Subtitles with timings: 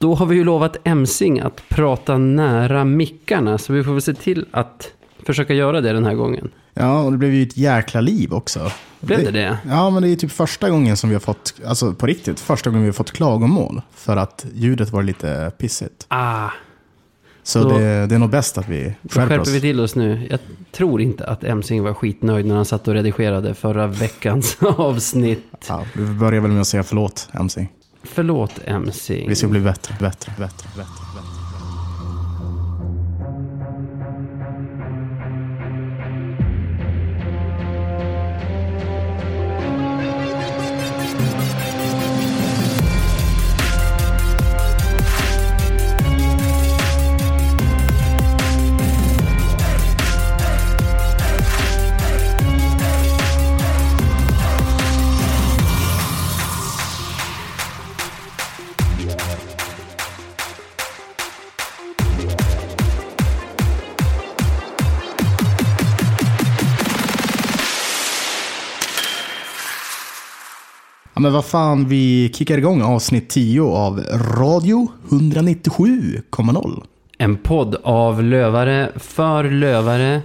[0.00, 4.14] Då har vi ju lovat Emsing att prata nära mickarna, så vi får väl se
[4.14, 4.90] till att
[5.26, 6.50] försöka göra det den här gången.
[6.74, 8.72] Ja, och det blev ju ett jäkla liv också.
[9.00, 9.58] Blev det det?
[9.68, 12.70] Ja, men det är typ första gången som vi har fått, alltså på riktigt, första
[12.70, 13.82] gången vi har fått klagomål.
[13.94, 16.06] För att ljudet var lite pissigt.
[16.08, 16.48] Ah,
[17.42, 19.48] Så det, det är nog bäst att vi skärper skärper oss.
[19.48, 20.26] vi till oss nu.
[20.30, 20.40] Jag
[20.72, 25.44] tror inte att Emsing var skitnöjd när han satt och redigerade förra veckans avsnitt.
[25.68, 27.68] Ja, vi börjar väl med att säga förlåt, MC.
[28.02, 29.24] Förlåt MC.
[29.28, 31.09] Vi ska bli bättre, bättre, bättre, bättre.
[71.20, 74.00] Ja, men vad fan, vi kickar igång avsnitt 10 av
[74.38, 76.82] Radio 197,0.
[77.18, 80.22] En podd av lövare för lövare.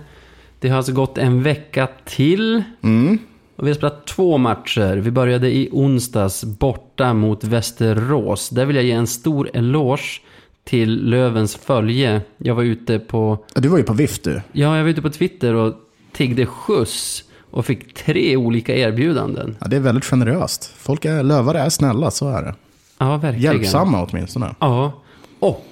[0.59, 2.63] Det har alltså gått en vecka till.
[2.81, 3.17] Mm.
[3.55, 4.95] Och vi har spelat två matcher.
[4.95, 8.49] Vi började i onsdags borta mot Västerås.
[8.49, 10.21] Där vill jag ge en stor eloge
[10.63, 12.21] till Lövens följe.
[12.37, 14.41] Jag var ute på, Ja, Du var ju på vift du.
[14.51, 15.73] ja, jag var ute på Twitter och
[16.11, 17.23] tiggde skjuts.
[17.55, 19.57] Och fick tre olika erbjudanden.
[19.59, 20.73] Ja, det är väldigt generöst.
[20.77, 22.55] Folk är, lövare är snälla, så är det.
[22.97, 23.53] Ja, verkligen.
[23.53, 24.55] Hjälpsamma åtminstone.
[24.59, 24.91] Ja,
[25.39, 25.65] och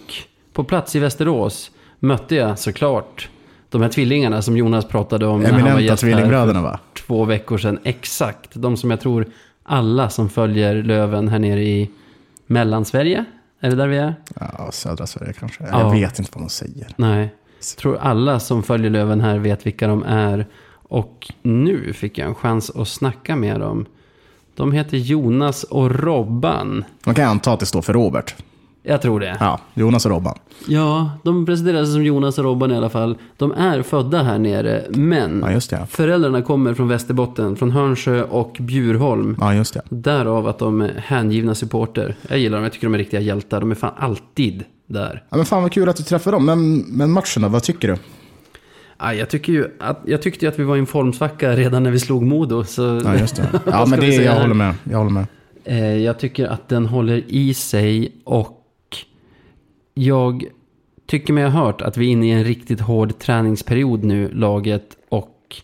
[0.54, 3.30] på plats i Västerås mötte jag såklart
[3.70, 6.80] de här tvillingarna som Jonas pratade om när han var Eminenta gäst tvillingbröderna va?
[7.08, 7.80] två veckor sedan.
[7.84, 9.28] Exakt, de som jag tror
[9.64, 11.89] alla som följer Löven här nere i
[12.48, 13.26] Mellansverige.
[13.59, 14.16] Är det där vi är?
[14.39, 15.64] Ja, södra Sverige kanske.
[15.72, 15.80] Ja.
[15.80, 16.88] Jag vet inte vad de säger.
[16.95, 20.48] Nej, jag tror alla som följer Löven här vet vilka de är.
[20.84, 23.86] Och nu fick jag en chans att snacka med dem.
[24.55, 26.83] De heter Jonas och Robban.
[27.05, 28.36] Man kan anta att det står för Robert.
[28.86, 29.38] Jag tror det.
[29.39, 30.38] Ja, Jonas och Robban.
[30.67, 33.17] Ja, de presenterar sig som Jonas och Robban i alla fall.
[33.38, 35.88] De är födda här nere, men Ja, det.
[35.89, 39.38] föräldrarna kommer från Västerbotten, från Hörnsjö och Bjurholm.
[39.39, 39.82] Ja, just det.
[39.89, 42.15] Därav att de är hängivna supporter.
[42.30, 43.60] Jag gillar dem, jag tycker de är riktiga hjältar.
[43.60, 45.23] De är fan alltid där.
[45.30, 46.45] Ja, men fan vad kul att du träffade dem.
[46.45, 47.98] Men, men matchen då, vad tycker du?
[49.03, 51.83] Ja, jag, tycker ju att, jag tyckte ju att vi var i en formsvacka redan
[51.83, 52.64] när vi slog Modo.
[52.64, 53.61] Så Ja, just det.
[53.65, 54.41] Ja, men det, jag här?
[54.41, 54.75] håller med.
[54.83, 55.25] Jag håller med.
[55.64, 58.59] Eh, jag tycker att den håller i sig och
[59.93, 60.43] jag
[61.08, 64.87] tycker mig ha hört att vi är inne i en riktigt hård träningsperiod nu, laget.
[65.09, 65.55] Och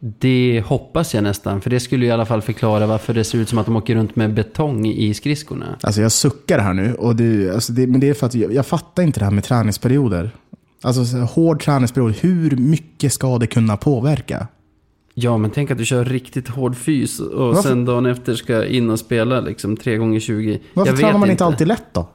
[0.00, 3.48] det hoppas jag nästan, för det skulle i alla fall förklara varför det ser ut
[3.48, 5.78] som att de åker runt med betong i skridskorna.
[5.80, 6.94] Alltså jag suckar här nu.
[6.94, 9.32] Och det, alltså det, men det är för att jag, jag fattar inte det här
[9.32, 10.30] med träningsperioder.
[10.82, 14.46] Alltså hård träningsperiod, hur mycket ska det kunna påverka?
[15.14, 18.66] Ja, men tänk att du kör riktigt hård fys och Varför- sen dagen efter ska
[18.66, 22.08] in och spela liksom 3 gånger 20 Varför Jag tränar man inte alltid lätt då?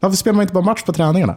[0.00, 1.36] Varför spelar man inte bara match på träningarna?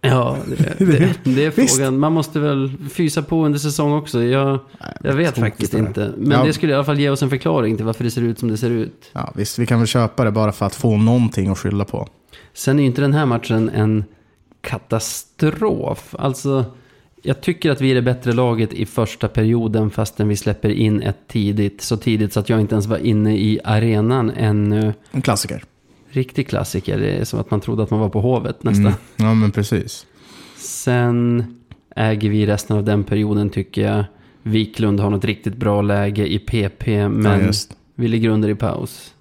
[0.00, 1.98] Ja, det, det, det är frågan.
[1.98, 4.22] Man måste väl fysa på under säsong också.
[4.22, 4.58] Jag,
[5.04, 6.12] jag vet faktiskt inte.
[6.16, 6.44] Men Ja.
[6.44, 8.48] det skulle i alla fall ge oss en förklaring till varför det ser ut som
[8.48, 9.10] det ser ut.
[9.12, 12.08] Ja, visst, vi kan väl köpa det bara för att få någonting att skylla på.
[12.54, 14.04] Sen är ju inte den här matchen en
[14.60, 16.14] katastrof.
[16.18, 16.64] Alltså,
[17.22, 21.02] jag tycker att vi är det bättre laget i första perioden fastän vi släpper in
[21.02, 21.80] ett tidigt.
[21.80, 24.92] Så tidigt så att jag inte ens var inne i arenan ännu.
[25.10, 25.64] En klassiker.
[26.08, 26.98] Riktig klassiker.
[26.98, 28.86] Det är som att man trodde att man var på Hovet nästan.
[28.86, 28.98] Mm.
[29.16, 30.06] Ja, men precis.
[30.56, 31.44] Sen
[31.96, 34.04] äger vi resten av den perioden tycker jag.
[34.42, 37.52] Wiklund har något riktigt bra läge i PP, men Ja,
[37.94, 39.14] vi ligger under i paus.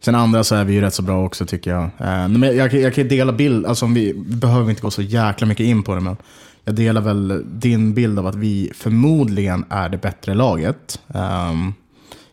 [0.00, 1.82] Sen andra så är vi ju rätt så bra också tycker jag.
[1.82, 4.90] Eh, men jag, jag kan ju dela bild, alltså om vi, vi behöver inte gå
[4.90, 6.16] så jäkla mycket in på det, men
[6.64, 11.00] jag delar väl din bild av att vi förmodligen är det bättre laget.
[11.14, 11.72] Ehm,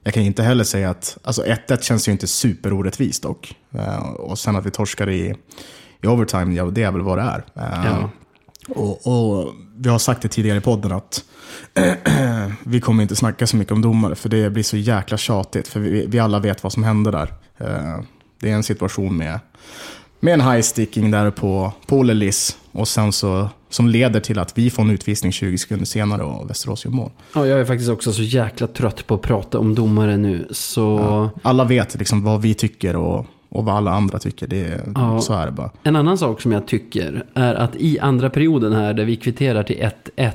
[0.04, 3.56] jag kan ju inte heller säga att, alltså 1-1 känns ju inte superorättvist dock.
[3.76, 5.36] Eh, och sen att vi torskar i,
[6.02, 7.44] i overtime, ja det är väl vad det är.
[7.56, 8.10] Ehm, Ja.
[8.76, 11.24] och, och vi har sagt det tidigare i podden att
[12.64, 15.68] vi kommer inte snacka så mycket om domare för det blir så jäkla tjatigt.
[15.68, 17.34] För vi, vi alla vet vad som hände där.
[17.58, 18.00] Eh,
[18.40, 19.40] Det är en situation med,
[20.20, 22.58] med en high sticking där på, på Olle Liss.
[22.72, 26.50] Och sen så, som leder till att vi får en utvisning 20 sekunder senare och
[26.50, 27.12] Västerås gör mål.
[27.36, 30.48] Ja, jag är faktiskt också så jäkla trött på att prata om domare nu.
[30.52, 34.48] Så Alla vet liksom vad vi tycker och, och vad alla andra tycker.
[34.48, 35.22] Det, Ja.
[35.22, 35.72] Så är det bara.
[35.84, 39.64] en annan sak som jag tycker är att i andra perioden här där vi kvitterar
[39.64, 40.32] till 1-1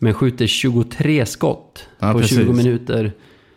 [0.00, 2.38] men skjuter 23 skott Ja, på precis.
[2.38, 3.12] 20 minuter.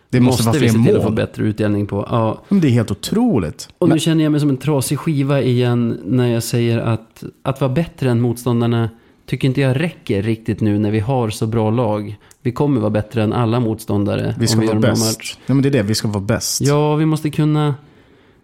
[0.10, 1.16] Det måste, måste vara vi fler se till att få mål.
[1.16, 2.08] bättre utdelning på.
[2.10, 2.42] Ja.
[2.50, 3.70] Men det är helt otroligt.
[3.78, 7.24] Och Men, nu känner jag mig som en trasig skiva igen när jag säger att
[7.44, 8.90] att vara bättre än motståndarna
[9.26, 12.18] tycker inte jag räcker riktigt nu när vi har så bra lag.
[12.42, 14.92] Vi kommer vara bättre än alla motståndare vi ska om vi gör vara en bra
[14.92, 15.18] bäst.
[15.18, 15.38] match.
[15.46, 16.62] Nej, men det är det, vi ska vara bäst.
[16.62, 17.76] Ja, vi måste kunna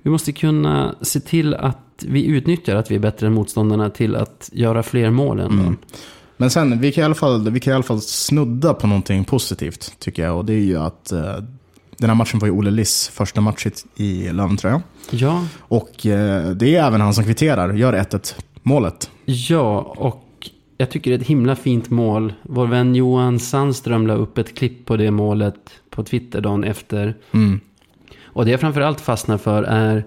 [0.01, 4.15] vi måste kunna se till att vi utnyttjar att vi är bättre än motståndarna till
[4.15, 5.61] att göra fler mål ändå.
[5.63, 5.77] Mm.
[6.43, 9.23] Men sen, vi kan, i alla fall, vi kan i alla fall snudda på någonting
[9.25, 10.37] positivt, tycker jag.
[10.37, 11.35] Och det är ju att eh,
[11.97, 14.81] den här matchen var ju Olle Liss första match i- Löventröja.
[15.11, 19.09] Ja, Och eh, det är även han som kvitterar, gör 1-1 målet.
[19.25, 22.33] ja, och jag tycker det är ett himla fint mål.
[22.43, 25.55] Vår vän Johan Sandström la upp ett klipp på det målet
[25.89, 27.15] på Twitter dagen efter.
[27.31, 27.59] Mm.
[28.23, 30.05] Och det jag framförallt fastnar för är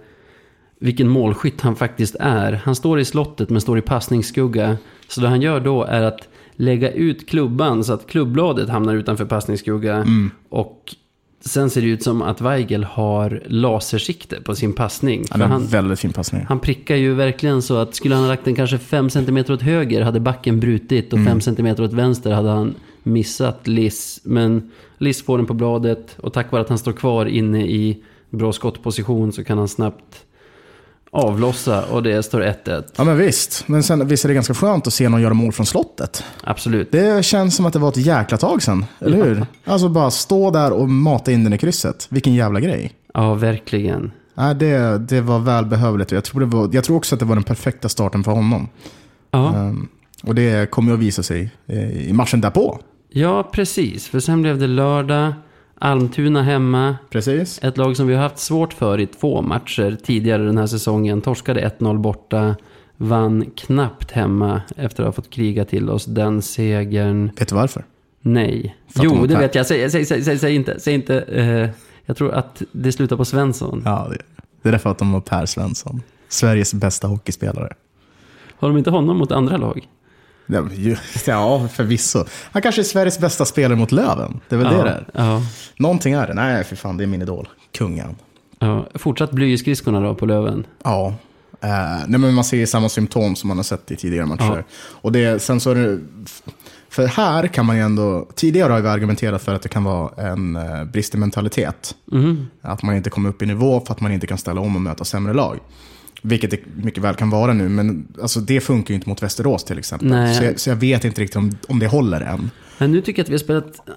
[0.80, 2.52] vilken målskytt han faktiskt är.
[2.64, 4.76] Han står i slottet men står i passningsskugga.
[5.08, 9.24] Så det han gör då är att lägga ut klubban så att klubbladet hamnar utanför
[9.24, 10.06] passningsskugga.
[10.48, 10.94] Och
[11.40, 15.24] sen ser det ut som att Weigel har lasersikte på sin passning.
[15.30, 16.44] Han För är han, väldigt fin passning.
[16.48, 19.62] han prickar ju verkligen så att skulle han ha lagt den kanske 5 cm åt
[19.62, 24.20] höger hade backen brutit och 5 cm åt vänster hade han missat Liss.
[24.24, 28.02] Men Liss får den på bladet och tack vare att han står kvar inne i
[28.30, 30.24] bra skottposition så kan han snabbt
[31.16, 32.84] avlossa och det står 1-1.
[32.96, 35.52] Ja men visst, men sen, visst är det ganska skönt att se någon göra mål
[35.52, 36.24] från slottet.
[36.44, 36.92] Absolut.
[36.92, 39.46] Det känns som att det var ett jäkla tag sedan, eller hur?
[39.64, 42.06] Alltså bara stå där och mata in den i krysset.
[42.10, 42.92] Vilken jävla grej.
[43.14, 44.10] Ja, verkligen.
[44.34, 47.34] Nej, det, det var välbehövligt jag tror, det var, jag tror också att det var
[47.34, 48.68] den perfekta starten för honom.
[49.30, 49.56] Ja.
[49.56, 49.88] Ehm,
[50.22, 52.78] och det kommer ju att visa sig eh, i matchen därpå.
[53.10, 54.08] ja, precis.
[54.08, 55.32] För sen blev det lördag.
[55.78, 56.96] Almtuna hemma.
[57.10, 57.60] Precis.
[57.62, 61.20] Ett lag som vi har haft svårt för i två matcher tidigare den här säsongen.
[61.22, 62.56] Torskade 1-0 borta.
[62.96, 67.30] Vann knappt hemma efter att ha fått kriga till oss den segern.
[67.38, 67.84] Vet du varför?
[68.20, 68.76] Nej.
[68.88, 69.66] För att de Jo, det vet jag.
[69.66, 70.80] Säg, säg, säg, säg, säg inte.
[70.80, 71.70] Säg inte eh,
[72.06, 73.82] jag tror att det slutar på Svensson.
[73.84, 74.18] Ja, det,
[74.62, 76.02] det är därför att de har Per Svensson.
[76.28, 77.72] Sveriges bästa hockeyspelare.
[78.58, 79.88] Har de inte honom mot andra lag?
[80.46, 80.62] Ja,
[81.26, 82.24] Ja, förvisso.
[82.52, 84.40] Han kanske är Sveriges bästa spelare mot Löven.
[84.48, 85.06] Det är väl det det är.
[85.14, 85.42] Ja.
[85.76, 86.34] Någonting är det.
[86.34, 87.48] Nej, för fan, det är min idol.
[87.78, 88.16] Kungen.
[88.58, 88.86] ja.
[88.94, 90.66] Fortsatt bly i skridskorna då på Löven.
[90.84, 91.14] Ja.
[91.60, 91.68] Eh,
[92.06, 94.64] nej, men man ser ju samma symptom som man har sett i tidigare matcher.
[94.78, 95.98] Och det, sen så är det,
[96.88, 100.28] för här kan man ju ändå, tidigare har vi argumenterat för att det kan vara
[100.30, 101.94] en eh, brist i mentalitet.
[102.12, 102.46] Mhm.
[102.62, 104.82] Att man inte kommer upp i nivå för att man inte kan ställa om och
[104.82, 105.58] möta sämre lag.
[106.22, 109.64] Vilket det mycket väl kan vara nu, men alltså, det funkar ju inte mot Västerås
[109.64, 110.34] till exempel.
[110.34, 112.50] Så jag, så jag vet inte riktigt om, om det håller än.
[112.78, 113.88] Men nu tycker jag att vi har spelat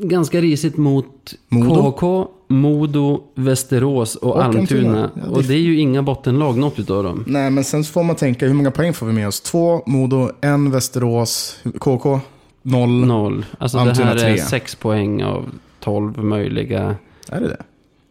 [0.00, 1.92] ganska risigt mot Modo.
[1.92, 5.10] KHK, Modo, Västerås och, Och Almtuna.
[5.14, 7.24] Ja, det- Och det är ju inga bottenlag, något utav dem.
[7.26, 9.40] Nej, men sen får man tänka, hur många poäng får vi med oss?
[9.40, 12.20] Två Modo, en Västerås, KK,
[12.62, 13.06] noll.
[13.06, 13.44] Noll.
[13.58, 14.38] Alltså det Almtuna här är tre.
[14.38, 15.44] sex poäng av
[15.80, 16.96] tolv möjliga.
[17.28, 17.62] Är det det?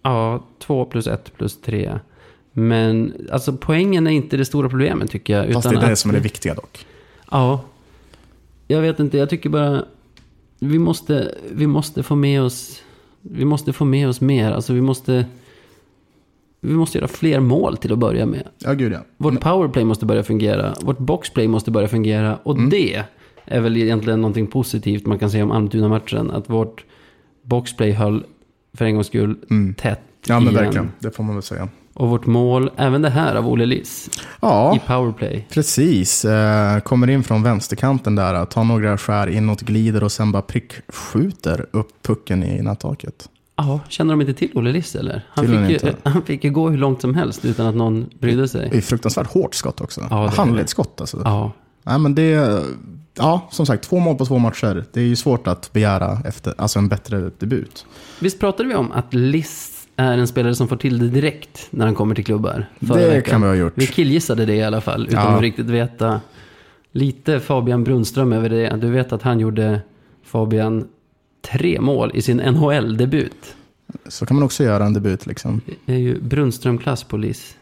[0.04, 2.00] Ja, två plus ett plus tre.
[2.57, 5.54] Men alltså poängen är inte det stora problemet tycker jag.
[5.54, 6.86] Fast det är det att- som är det viktiga dock.
[7.31, 7.62] Ja.
[8.68, 9.84] Jag vet inte, jag tycker bara...
[10.60, 12.81] Vi måste, vi måste få med oss...
[13.22, 14.52] Vi måste få med oss mer.
[14.52, 15.25] Alltså vi måste...
[16.62, 18.48] Vi måste göra fler mål till att börja med.
[18.57, 19.00] Ja, gud ja.
[19.18, 20.74] Vårt powerplay måste börja fungera.
[20.81, 22.36] Vårt boxplay måste börja fungera.
[22.44, 22.69] Och Mm.
[22.69, 23.04] det
[23.46, 26.31] är väl egentligen någonting positivt man kan säga om Almtuna-matchen.
[26.31, 26.84] Att vårt
[27.42, 28.24] boxplay höll
[28.74, 29.36] för en gångs skull
[29.78, 30.00] tätt Mm.
[30.28, 30.63] Ja, men igen.
[30.63, 30.92] verkligen.
[31.00, 31.69] Det får man väl säga.
[31.97, 34.09] Och vårt mål, även det här av Olle Liss,
[34.42, 35.47] Ja, i powerplay.
[35.49, 36.25] precis.
[36.25, 41.66] Eh, kommer in från vänsterkanten där, tar några skär inåt, glider och sen bara prickskjuter
[41.71, 43.30] upp pucken i nättaket.
[43.57, 45.21] Ja, känner de inte till Olle Liss eller?
[45.30, 48.47] Han fick, ju, han fick ju gå hur långt som helst utan att någon brydde
[48.47, 48.69] sig.
[48.71, 50.02] Det är fruktansvärt hårt skott också.
[50.09, 50.28] Ja.
[50.28, 51.21] Handledsskott alltså.
[51.23, 51.52] Ja,
[51.83, 52.61] Nej, men det,
[53.18, 54.85] ja, som sagt, två mål på två matcher.
[54.94, 57.85] Det är ju svårt att begära efter, alltså en bättre debut.
[58.19, 61.85] visst pratade vi om att Liss är en spelare som får till det direkt när
[61.85, 62.69] han kommer till klubbar?
[62.80, 63.21] Det veckan?
[63.31, 63.73] kan vi ha gjort.
[63.75, 65.35] Vi killgissade det i alla fall, utan Ja.
[65.35, 66.21] att riktigt veta.
[66.92, 68.78] Lite Fabian Brunström över det.
[68.81, 69.81] Du vet att han gjorde,
[70.25, 70.87] Fabian,
[71.52, 73.56] tre mål i sin NHL-debut.
[74.07, 75.61] Så kan man också göra en debut liksom.
[75.85, 77.57] Det är ju Brunström-klass på Liss.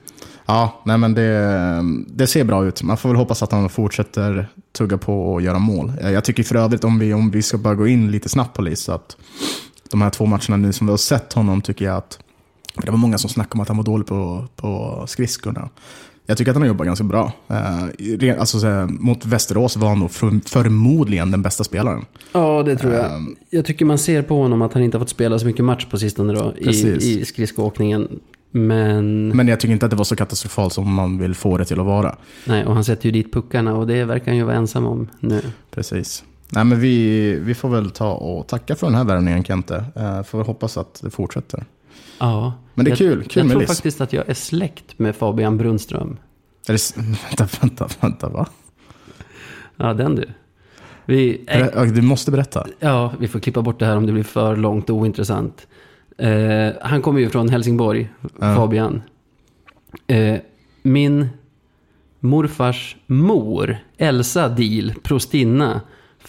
[0.45, 2.83] Ja, nej men det, det ser bra ut.
[2.83, 4.47] Man får väl hoppas att han fortsätter
[4.77, 5.91] tugga på och göra mål.
[6.01, 8.61] Jag tycker för övrigt om vi, om vi ska bara gå in lite snabbt på
[8.61, 9.17] Lis, att
[9.93, 12.19] de här två matcherna nu som vi har sett honom tycker jag att
[12.75, 15.69] det var många som snackade om att han var dålig på, på skridskorna.
[16.25, 17.31] Jag tycker att han har jobbat ganska bra.
[17.47, 22.05] Eh, alltså, så här, mot Västerås var han nog för, förmodligen den bästa spelaren.
[22.31, 23.15] Ja, det tror jag.
[23.15, 23.35] Ehm.
[23.49, 25.85] Jag tycker man ser på honom att han inte har fått spela så mycket match
[25.85, 26.69] på sistone då, i,
[27.19, 28.07] i skridskoåkningen.
[28.51, 31.65] Men, Men jag tycker inte att det var så katastrofalt som man vill få det
[31.65, 32.15] till att vara.
[32.45, 35.07] nej, och han sätter ju dit puckarna och det verkar han ju vara ensam om
[35.19, 35.41] nu.
[35.71, 36.23] Precis.
[36.55, 39.85] Nej, men vi, vi får väl ta och tacka för den här värvningen Kente.
[39.97, 41.65] Uh, får hoppas att det fortsätter.
[42.19, 42.53] Ja.
[42.73, 43.69] Men det är jag, kul, kul Jag med tror Liss.
[43.69, 46.17] faktiskt att jag är släkt med Fabian Brunström.
[46.67, 46.97] Är det,
[47.37, 48.45] vänta, vänta, vänta, va?
[49.77, 50.25] Ja, den du.
[51.05, 52.67] Vi, äh, Du måste berätta.
[52.79, 55.67] ja, vi får klippa bort det här om det blir för långt och ointressant.
[56.17, 58.55] Eh, han kommer ju från Helsingborg, Ja.
[58.55, 59.01] Fabian.
[60.07, 60.37] Eh,
[60.81, 61.29] min
[62.19, 65.81] morfars mor, Elsa Deal, prostinna,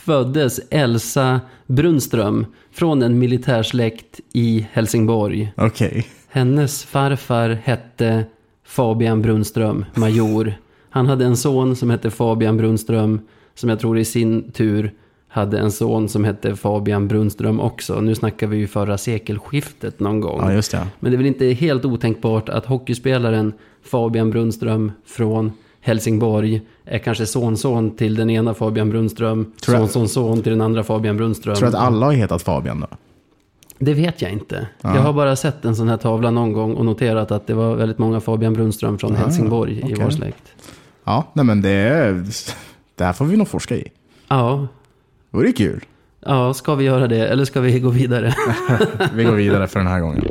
[0.04, 5.52] föddes Elsa Brunström från en militärsläkt i Helsingborg.
[5.56, 6.06] Okej.
[6.28, 8.25] Hennes farfar hette
[8.66, 10.54] Fabian Brunström, major.
[10.90, 13.20] Han hade en son som hette Fabian Brunström,
[13.54, 14.92] som jag tror i sin tur
[15.28, 18.00] hade en son som hette Fabian Brunström också.
[18.00, 20.40] Nu snackar vi ju förra sekelskiftet någon gång.
[20.40, 20.87] Ja, just det.
[21.00, 23.52] Men det är väl inte helt otänkbart att hockeyspelaren
[23.84, 29.53] Fabian Brunström från Helsingborg är kanske sonson till den ena Fabian Brunström,
[29.88, 31.55] sonson till den andra Fabian Brunström.
[31.55, 32.87] Tror du att alla har hetat Fabian då?
[33.79, 34.67] Det vet jag inte.
[34.81, 37.75] Jag har bara sett en sån här tavla någon gång och noterat att det var
[37.76, 39.97] väldigt många Fabian Brunström från Helsingborg i okej.
[40.05, 40.53] vår släkt.
[41.05, 42.25] Ja, nej men det, är-
[42.95, 43.88] det här får vi nog forska i.
[44.29, 44.67] Ja,
[45.31, 45.85] Det vore kul.
[46.26, 48.35] ja, ska vi göra det eller ska vi gå vidare?
[49.14, 50.25] Vi går vidare för den här gången.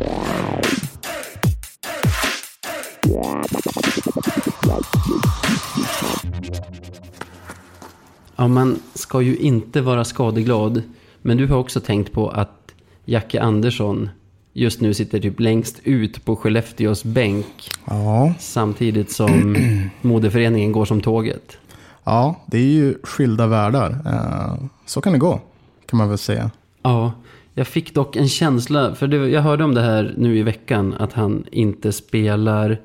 [8.35, 10.81] Ja, man ska ju inte vara skadeglad.
[11.21, 12.73] Men du har också tänkt på att
[13.05, 14.09] Jacke Andersson
[14.53, 17.69] just nu sitter typ längst ut på Skellefteås bänk.
[17.85, 19.55] Ja, Samtidigt som
[20.01, 21.57] modeföreningen går som tåget.
[22.03, 23.89] ja, det är ju skilda världar.
[24.05, 25.39] Eh, Så kan det gå,
[25.85, 26.51] kan man väl säga.
[26.83, 27.11] Ja,
[27.53, 30.93] jag fick dock en känsla, för det, jag hörde om det här nu i veckan,
[30.99, 32.81] att han inte spelar.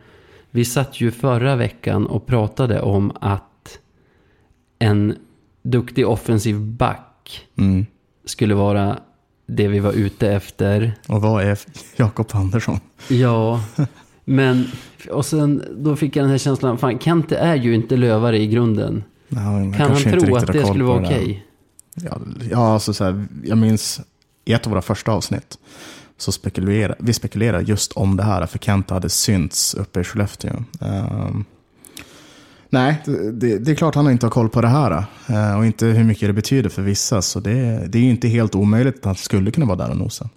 [0.50, 3.78] Vi satt ju förra veckan och pratade om att
[4.78, 5.14] en
[5.62, 7.05] duktig offensiv back
[7.59, 7.87] Mm.
[8.25, 8.99] skulle vara
[9.47, 10.95] det vi var ute efter.
[11.09, 11.59] Och vad är
[11.97, 12.81] Jakob Andersson?
[13.09, 13.65] Ja,
[14.25, 14.65] men
[15.11, 18.47] och sen då fick jag den här känslan, fan Kente är ju inte lövare i
[18.47, 19.05] grunden.
[19.35, 21.47] Han Kan han tro att det skulle vara okej?
[21.95, 24.00] Ja, ja alltså så här, jag minns
[24.45, 25.59] i ett av våra första avsnitt
[26.19, 30.65] så spekulerar vi spekulerar just om det här, för Kent hade synts uppe i Skellefteå.
[30.81, 31.45] Ehm,
[32.71, 35.87] nej, det, det är klart han inte har koll på det här eh, och inte
[35.87, 37.23] hur mycket det betyder för vissa.
[37.23, 39.97] Så det, det är ju inte helt omöjligt att han skulle kunna vara där och
[39.97, 40.29] nosa.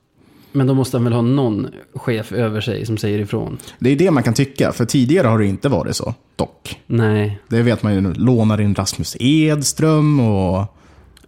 [0.52, 3.58] Men då måste han väl ha någon chef över sig som säger ifrån?
[3.80, 6.80] Det är det man kan tycka, för tidigare har det inte varit så, dock.
[6.88, 8.14] Nej, Det vet man ju nu.
[8.14, 10.68] Lånar in Rasmus Edström och ja.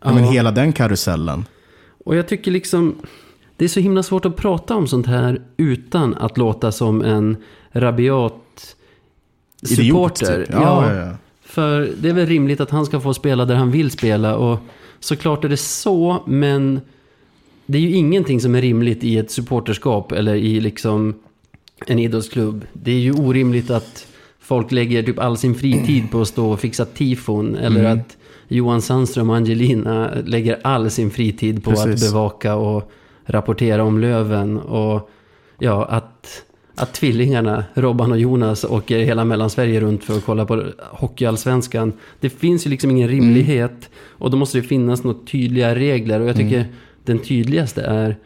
[0.01, 0.13] Ja.
[0.13, 1.45] men hela den karusellen.
[2.05, 2.95] Och jag tycker liksom,
[3.57, 7.37] det är så himla svårt att prata om sånt här utan att låta som en
[7.71, 8.42] rabiat
[9.71, 10.45] Idiot, supporter.
[10.45, 10.53] typ.
[10.53, 11.11] Ja, ja, ja.
[11.45, 14.35] För det är väl rimligt att han ska få spela där han vill spela.
[14.37, 14.59] Och
[14.99, 16.81] såklart är det så, men
[17.65, 21.13] det är ju ingenting som är rimligt i ett supporterskap eller i liksom
[21.87, 22.65] en idrottsklubb.
[22.73, 24.07] Det är ju orimligt att
[24.39, 27.55] folk lägger typ all sin fritid på att stå och fixa tifon.
[27.55, 27.99] Eller Mm.
[27.99, 28.17] att
[28.47, 32.03] Johan Sandström och Angelina lägger all sin fritid på Precis.
[32.03, 32.91] att bevaka och
[33.25, 34.59] rapportera om Löven.
[34.59, 35.09] Och
[35.59, 36.43] ja, att,
[36.75, 41.93] att tvillingarna, Robban och Jonas, åker hela Mellansverige runt för att kolla på Hockeyallsvenskan.
[42.19, 43.89] Det finns ju liksom ingen rimlighet.
[43.95, 46.19] Och då måste det finnas några tydliga regler.
[46.19, 46.65] Och jag tycker
[47.05, 48.17] den tydligaste är,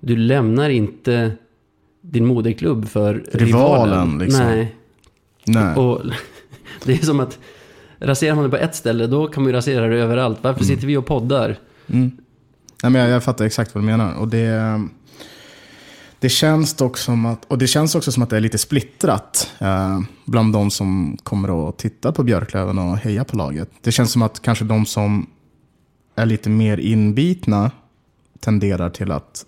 [0.00, 1.30] du lämnar inte
[2.00, 4.18] din moderklubb för Rivalen, rivalen.
[4.18, 4.44] liksom.
[4.44, 4.74] Nej.
[5.46, 5.74] Nej.
[5.76, 6.00] Och
[6.84, 7.38] det är som att
[7.98, 10.38] raserar man det på ett ställe, då kan man ju rasera det överallt.
[10.42, 11.56] Varför sitter vi och poddar?
[11.86, 12.10] Mm.
[12.82, 14.14] Nej, men jag, jag fattar exakt vad du menar.
[14.14, 14.80] Och det,
[16.20, 19.50] det, känns dock som att, och det känns också som att det är lite splittrat
[19.58, 23.70] eh, bland de som kommer att titta på Björklöven och heja på laget.
[23.80, 25.26] Det känns som att kanske de som
[26.14, 27.70] är lite mer inbitna
[28.40, 29.44] tenderar till att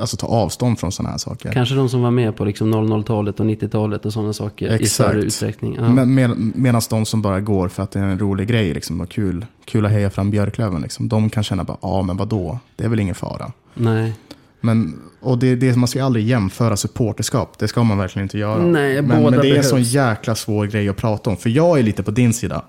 [0.00, 1.52] alltså, ta avstånd från sådana här saker.
[1.52, 4.92] Kanske de som var med på liksom 00-talet och 90-talet och sådana saker i Exakt.
[4.92, 5.74] större utsträckning.
[5.74, 5.88] Ja.
[5.88, 9.00] Men, med, Medan de som bara går för att det är en rolig grej liksom,
[9.00, 12.58] och kul, kul att heja fram Björklöven, liksom, de kan känna bara, ja men vadå,
[12.76, 13.52] det är väl ingen fara.
[13.74, 14.14] Nej.
[14.60, 17.58] Men, och det, det, man ska aldrig jämföra supporterskap.
[17.58, 18.62] Det ska man verkligen inte göra.
[18.62, 19.68] Nej, men, men det är en behövs.
[19.68, 21.36] sån jäkla svår grej att prata om.
[21.36, 22.64] För jag är lite på din sida.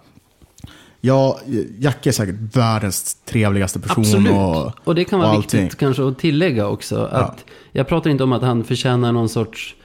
[1.02, 1.40] Jag,
[1.80, 4.04] Jacke är säkert världens trevligaste person.
[4.04, 4.32] Absolut.
[4.32, 7.06] Och, Och det kan vara viktigt kanske att tillägga också.
[7.06, 9.76] Att Jag pratar inte om att han förtjänar någon sorts...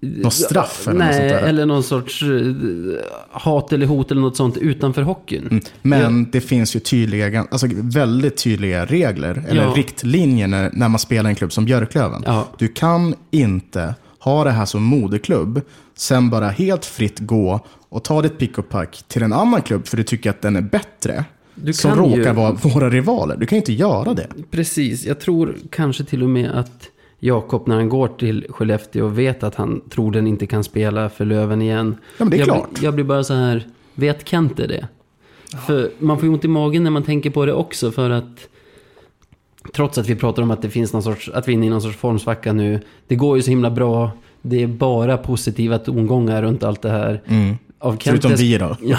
[0.00, 1.48] Något straff eller något Nej, sånt där.
[1.48, 2.28] eller någon sorts eh,
[3.30, 5.46] hat eller hot eller något sånt utanför hockeyn.
[5.50, 5.62] Mm.
[5.82, 9.72] Men det finns ju tydliga, alltså väldigt tydliga regler, eller Ja.
[9.76, 12.22] riktlinjer när, när man spelar i en klubb som Björklöven.
[12.26, 12.48] Ja.
[12.58, 15.60] Du kan inte ha det här som moderklubb,
[15.96, 19.86] sen bara helt fritt gå och ta ditt pick och pack till en annan klubb
[19.86, 21.24] för du tycker att den är bättre.
[21.54, 23.36] Du som kan ju- råkar vara våra rivaler.
[23.36, 24.26] Du kan ju inte göra det.
[24.50, 26.82] Precis, jag tror kanske till och med att
[27.18, 31.62] Jakob när han går till Skellefteå vet att han troligen inte kan spela för Löven
[31.62, 31.96] igen.
[32.18, 32.70] Ja, men det är jag, klart.
[32.70, 34.88] Blir, jag blir bara så här, vet Kente det?
[35.66, 38.48] För man får ju ont i magen när man tänker på det också för att
[39.74, 41.70] trots att vi pratar om att det finns någon sorts, att vi är inne i
[41.70, 42.80] någon sorts formsvacka nu.
[43.06, 44.10] Det går ju så himla bra.
[44.42, 47.22] Det är bara positiva tongångar runt allt det här.
[47.80, 48.76] Av Förutom Kentes- vi då.
[48.82, 48.98] Ja,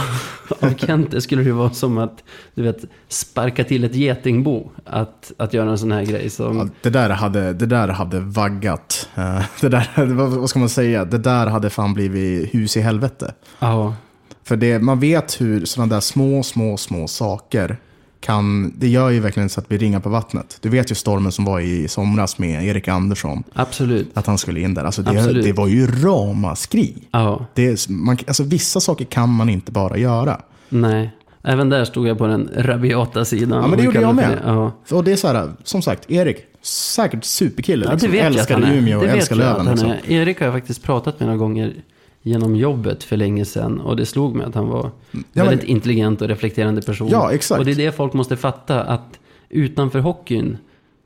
[0.59, 2.23] av Kente skulle det vara som att,
[2.55, 4.69] du vet, sparka till ett getingbo.
[4.85, 6.57] Att, att göra en sån här grej som...
[6.57, 9.09] Ja, det, där hade, det där hade vaggat.
[9.15, 11.05] Eh, Det där, vad vad ska man säga?
[11.05, 13.33] Det där hade fan blivit hus i helvete.
[13.59, 13.95] Ja,
[14.43, 17.77] För det, man vet hur sådana där små, små, små saker
[18.19, 18.73] kan...
[18.77, 20.57] Det gör ju verkligen så att vi ringar på vattnet.
[20.61, 23.43] Du vet ju stormen som var i somras med Erik Andersson.
[23.53, 24.17] absolut.
[24.17, 24.83] Att han skulle in där.
[24.83, 26.93] Alltså det, det var ju ramaskri.
[27.11, 30.41] Ja, Det, man, alltså vissa saker kan man inte bara göra.
[30.69, 31.11] nej.
[31.43, 33.61] Även där stod jag på den rabiata sidan.
[33.61, 34.29] Ja, men det gjorde jag med.
[34.29, 34.41] det.
[34.45, 34.71] Ja.
[34.91, 37.85] Och det är så här, som sagt, Erik, säkert superkille.
[37.85, 38.11] Ja, det liksom.
[38.11, 38.75] vet jag att älskar han är.
[38.77, 39.65] Umeå och det älskar Löven.
[39.65, 39.93] Liksom.
[40.07, 41.73] Erik har jag faktiskt pratat med några gånger
[42.21, 43.79] genom jobbet för länge sedan.
[43.79, 47.07] Och det slog mig att han var Ja, väldigt men- intelligent och reflekterande person.
[47.11, 47.59] Ja, exakt.
[47.59, 48.83] Och det är det folk måste fatta.
[48.83, 50.57] Att utanför hockeyn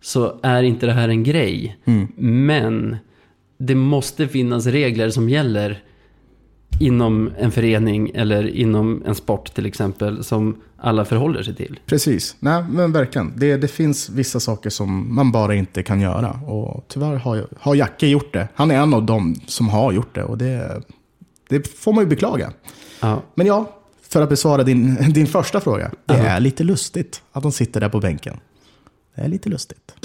[0.01, 1.77] så är inte det här en grej.
[1.86, 2.08] Mm.
[2.46, 2.98] Men
[3.58, 5.84] det måste finnas regler som gäller
[6.79, 10.24] inom en förening eller inom en sport till exempel.
[10.24, 11.79] Som alla förhåller sig till.
[11.86, 13.34] Precis, nej men verkligen.
[13.36, 16.32] Det, det finns vissa saker som man bara inte kan göra.
[16.48, 18.48] Och tyvärr har, har Jacke gjort det.
[18.55, 20.24] Han är en av dem som har gjort det.
[20.24, 20.82] Och det,
[21.50, 22.54] det får man ju beklaga.
[23.00, 25.92] Ja, Men ja, för att besvara din, din första fråga.
[26.06, 28.40] Det är lite lustigt att de sitter där på bänken.
[29.16, 29.96] Det är lite lustigt.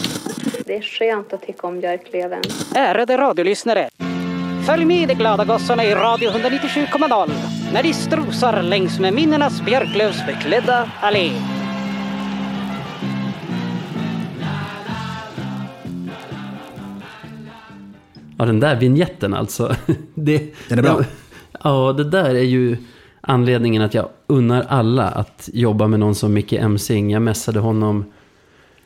[0.66, 2.42] Det är skönt att tycka om Björklöven.
[2.75, 3.88] Ärade radiolyssnare!
[4.66, 7.30] Följ med de glada gossarna i Radio 197,0
[7.73, 11.30] när de strosar längs med minnenas björklövsbeklädda allé.
[18.38, 19.76] Ja, den där vignetten alltså.
[20.14, 21.04] Det, Den är bra.
[21.68, 22.76] Ja, det där är ju
[23.20, 27.11] anledningen att jag unnar alla att jobba med någon som Micke Emsing.
[27.11, 28.04] Jag messade honom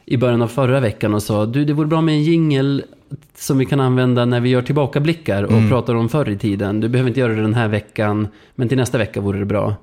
[0.07, 2.83] i början av förra veckan och sa du, det vore bra med en jingel
[3.37, 6.81] som vi kan använda när vi gör tillbakablickar och pratar om förr i tiden.
[6.81, 9.75] Du behöver inte göra det den här veckan, men till nästa vecka vore det bra.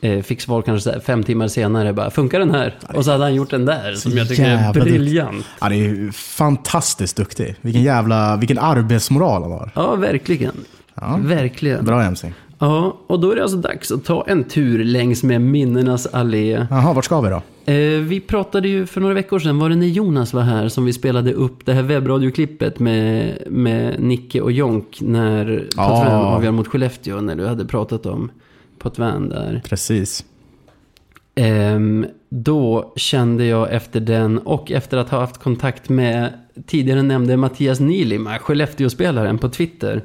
[0.00, 2.74] Eh, fick svar kanske fem timmar senare, bara funkar den här?
[2.94, 5.46] Och så hade han gjort den där, som jag tycker är briljant.
[5.60, 7.56] Ja, det är fantastiskt duktig.
[7.60, 9.70] Vilken jävla, vilken arbetsmoral han har.
[9.74, 10.54] Ja, verkligen.
[11.00, 11.18] Ja.
[11.22, 11.84] Verkligen.
[11.84, 12.32] Bra MC.
[12.58, 16.66] Ja, och då är det alltså dags att ta en tur längs med minnenas allé.
[16.70, 17.42] Jaha, vart ska vi då?
[17.72, 20.84] Eh, vi pratade ju för några veckor sedan, var det när Jonas var här, som
[20.84, 25.88] vi spelade upp det här webbradioklippet med, med Nicke och Jonk när Ja.
[25.88, 28.30] Potvin avgör mot Skellefteå, när du hade pratat om
[28.78, 29.62] Potvin där.
[29.64, 30.24] Precis.
[31.34, 36.32] Ehm, då kände jag efter den och efter att ha haft kontakt med
[36.66, 40.02] tidigare nämnde Mattias Nilima, Skellefteå-spelaren på Twitter.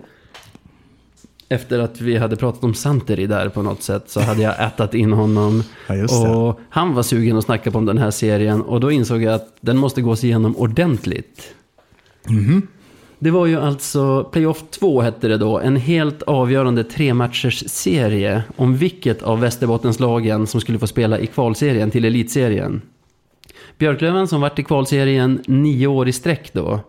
[1.51, 4.93] Efter att vi hade pratat om Santeri där på något sätt så hade jag ätat
[4.93, 5.63] in honom.
[5.87, 9.23] Ja, och han var sugen att snacka på om den här serien och då insåg
[9.23, 11.53] jag att den måste gås igenom ordentligt.
[12.27, 12.67] Mhm.
[13.19, 18.77] Det var ju alltså Playoff 2 hette det då, en helt avgörande trematchers serie om
[18.77, 22.81] vilket av Västerbottenslagen som skulle få spela i kvalserien till elitserien.
[23.77, 26.79] Björklöven som varit i kvalserien nio år i sträck då.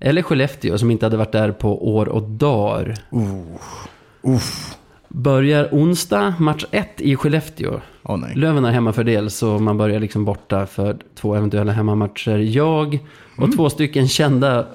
[0.00, 2.94] Eller Skellefteå som inte hade varit där på år och dagar.
[4.22, 4.76] Uff.
[5.08, 7.80] Börjar onsdag, match 1 i Skellefteå.
[8.18, 8.34] Nej.
[8.34, 12.36] Löven har hemmafördel så man börjar liksom borta för två eventuella hemmamatcher.
[12.36, 12.98] Jag
[13.38, 14.66] och två stycken kända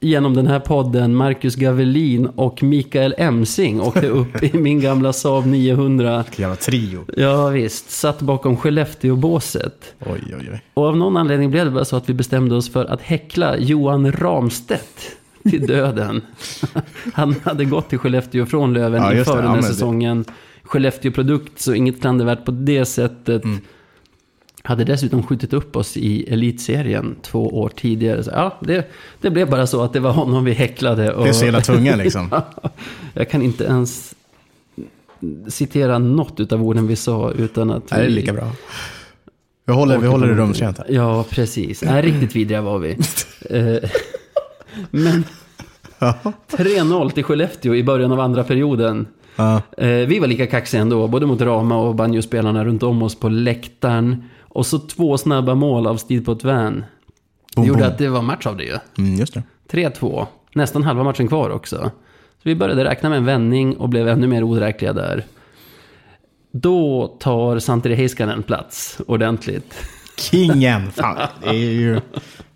[0.00, 5.46] genom den här podden, Marcus Gavelin och Mikael Emsing åkte upp i min gamla Saab
[5.46, 6.24] 900.
[6.26, 7.04] Vilken jävla trio.
[7.16, 9.94] Ja visst, satt bakom Skellefteå-båset.
[10.00, 10.62] Oj, oj, oj.
[10.74, 13.56] Och av någon anledning blev det bara så att vi bestämde oss för att häckla
[13.56, 15.16] Johan Ramstedt
[15.50, 16.22] till döden.
[17.14, 19.36] Han hade gått till Skellefteå från Löven Ja, inför det.
[19.36, 20.24] den Ja, här men det- säsongen.
[20.62, 23.44] Skellefteå-produkt, så inget klandervärt på det sättet.
[23.44, 23.60] Mm.
[24.68, 28.24] Hade dessutom skjutit upp oss i elitserien två år tidigare.
[28.24, 31.12] Så, ja, det, det blev bara så att det var honom vi häcklade.
[31.14, 32.30] Och Det är så hela tungan liksom.
[33.14, 34.14] jag kan inte ens
[35.48, 38.50] citera något av orden vi sa utan att Nej, det är vi- lika bra.
[39.66, 40.86] Vi håller, vi håller det rumsrent här.
[40.90, 41.82] Ja, precis.
[41.82, 42.96] Nej, riktigt vidriga var vi.
[43.50, 43.90] Eh,
[44.90, 45.24] Men
[46.50, 49.06] 3-0 till Skellefteå i början av andra perioden.
[49.36, 49.62] Ja.
[49.78, 53.28] Eh, Vi var lika kaxiga ändå, både mot Rama och banjospelarna runt om oss på
[53.28, 54.24] läktaren.
[54.58, 56.84] Och så två snabba mål av Steve Potvin.
[57.56, 57.88] Det gjorde boom.
[57.88, 58.76] att det var match av det ju.
[58.98, 59.42] Mm, just det.
[59.70, 60.26] 3-2.
[60.54, 61.90] Nästan halva matchen kvar också.
[62.36, 65.24] Så vi började räkna med en vändning och blev ännu mer odräkliga där.
[66.52, 69.74] Då tar Santeri Heiskanen plats ordentligt.
[70.18, 70.90] Kingen!
[70.90, 72.00] Fan, det är ju...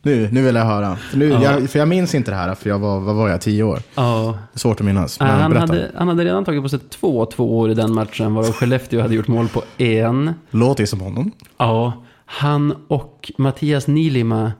[0.04, 0.96] Nu, nu vill jag höra.
[0.96, 1.42] För, nu, Ja.
[1.42, 3.78] jag, för jag minns inte det här, för jag var, vad var jag, tio år?
[3.94, 5.20] Ja, svårt att minnas.
[5.20, 5.66] Men han, berätta.
[5.72, 9.00] hade, han hade redan tagit på sig två två år i den matchen, varav Skellefteå
[9.00, 10.34] hade gjort mål på en.
[10.50, 11.30] Låter ju som honom.
[11.58, 11.92] Ja,
[12.26, 14.52] han och Mattias Nilima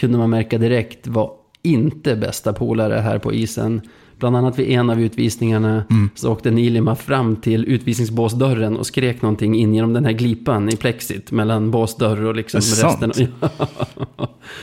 [0.00, 1.30] kunde man märka direkt var
[1.62, 3.80] inte bästa polare här på isen.
[4.20, 9.54] Bland annat vid en av utvisningarna så åkte Nilima fram till utvisningsbåsdörren och skrek någonting
[9.54, 13.12] in genom den här glipan i plexit mellan båsdörr och liksom resten.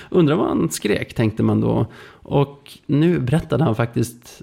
[0.10, 1.86] Undrar vad han skrek, tänkte man då.
[2.10, 4.42] Och nu berättade han faktiskt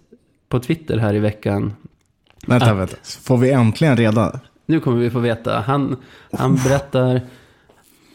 [0.49, 1.73] på Twitter här i veckan
[2.47, 2.97] Vänta, Att- vänta.
[3.23, 4.41] Får vi äntligen reda?
[4.67, 5.61] Nu kommer vi få veta.
[5.61, 5.97] Han,
[6.33, 7.21] han berättar,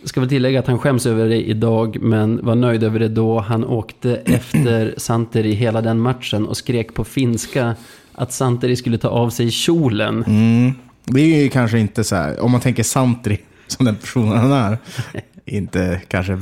[0.04, 3.40] ska väl tillägga att han skäms över det idag, men var nöjd över det då.
[3.40, 7.76] Han åkte efter Santeri hela den matchen och skrek på finska
[8.14, 10.24] att Santeri skulle ta av sig kjolen.
[10.28, 10.72] Mm.
[11.06, 14.52] Det är ju kanske inte så här, om man tänker Santri som den personen han
[14.52, 14.78] är.
[15.46, 16.40] inte kanske...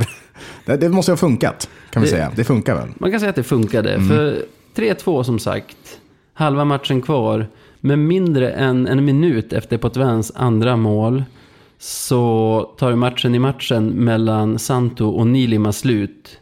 [0.66, 2.32] Det, det måste ha funkat, kan vi Det- säga.
[2.36, 2.88] Det funkar väl?
[3.00, 4.42] Man kan säga att det funkade, för
[4.76, 5.78] 3-2 som sagt,
[6.34, 7.48] halva matchen kvar.
[7.80, 11.24] Med mindre än en minut efter Potvins andra mål
[11.80, 16.40] så tar matchen i matchen mellan Santo och Nilima slut.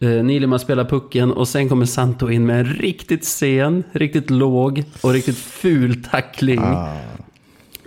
[0.00, 4.84] Eh, Nilima spelar pucken och sen kommer Santo in med en riktigt sen, riktigt låg
[5.00, 6.60] och riktigt ful tackling.
[6.62, 6.96] Ah.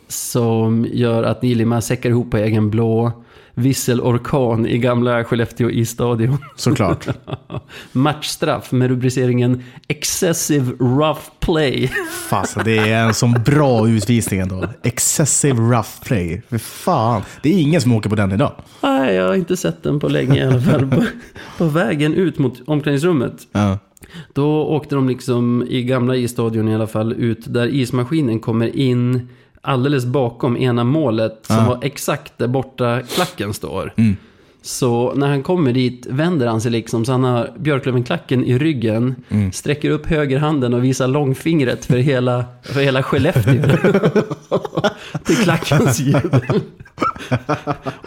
[0.07, 3.24] Som gör att Nilima säckar ihop på egen blå.
[3.55, 6.37] Visselorkan i gamla Skellefteå i-stadion.
[6.55, 7.07] Såklart.
[7.91, 11.91] Matchstraff med rubriceringen Excessive Rough Play.
[12.29, 14.67] Fast det är en sån bra utvisning ändå.
[14.83, 16.41] Excessive rough play.
[16.49, 17.21] För fan.
[17.43, 18.51] Det är ingen som åker på den idag.
[18.81, 20.89] Nej, jag har inte sett den på länge i alla fall.
[20.89, 21.03] På,
[21.57, 23.47] på vägen ut mot omklädningsrummet.
[23.51, 23.79] Ja.
[24.33, 29.29] Då åkte de liksom i gamla isstadion i alla fall ut där ismaskinen kommer in
[29.65, 31.65] alldeles bakom ena målet som Ja.
[31.69, 33.93] var exakt där borta klacken står.
[34.65, 39.15] Så när han kommer dit vänder han sig liksom så han har Björklövenklacken i ryggen,
[39.53, 43.61] sträcker upp högerhanden och visar långfingret för hela, för hela Skellefteå.
[45.23, 46.41] Till klackens jubel.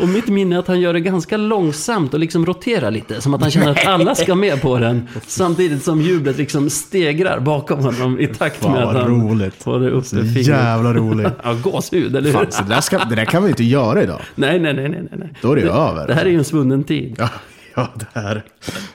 [0.01, 3.21] Och mitt minne är att han gör det ganska långsamt och liksom roterar lite.
[3.21, 5.09] Som att han känner att alla ska med på den.
[5.27, 9.63] Samtidigt som jublet liksom stegrar bakom honom i takt med att han roligt.
[9.63, 10.47] får det upp Så fingret.
[10.47, 11.29] jävla roligt.
[11.45, 12.33] Ja, gåshud, eller hur?
[12.33, 14.21] Fan, det, där ska, det där kan vi inte göra idag.
[14.35, 15.33] Nej, nej, nej, nej, nej.
[15.43, 16.07] Då är det ju över.
[16.07, 17.15] Det här är ju en svunnen tid.
[17.19, 17.31] Ja,
[17.75, 18.45] ja det här.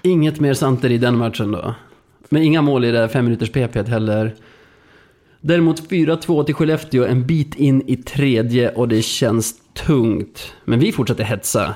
[0.02, 1.76] Inget mer Santer i den matchen då.
[2.30, 4.36] Men inga mål i det fem minuters PP heller.
[5.42, 10.54] Däremot 4-2 till Skellefteå en bit in i tredje och det känns tungt.
[10.66, 11.76] Men vi fortsätter hetsa.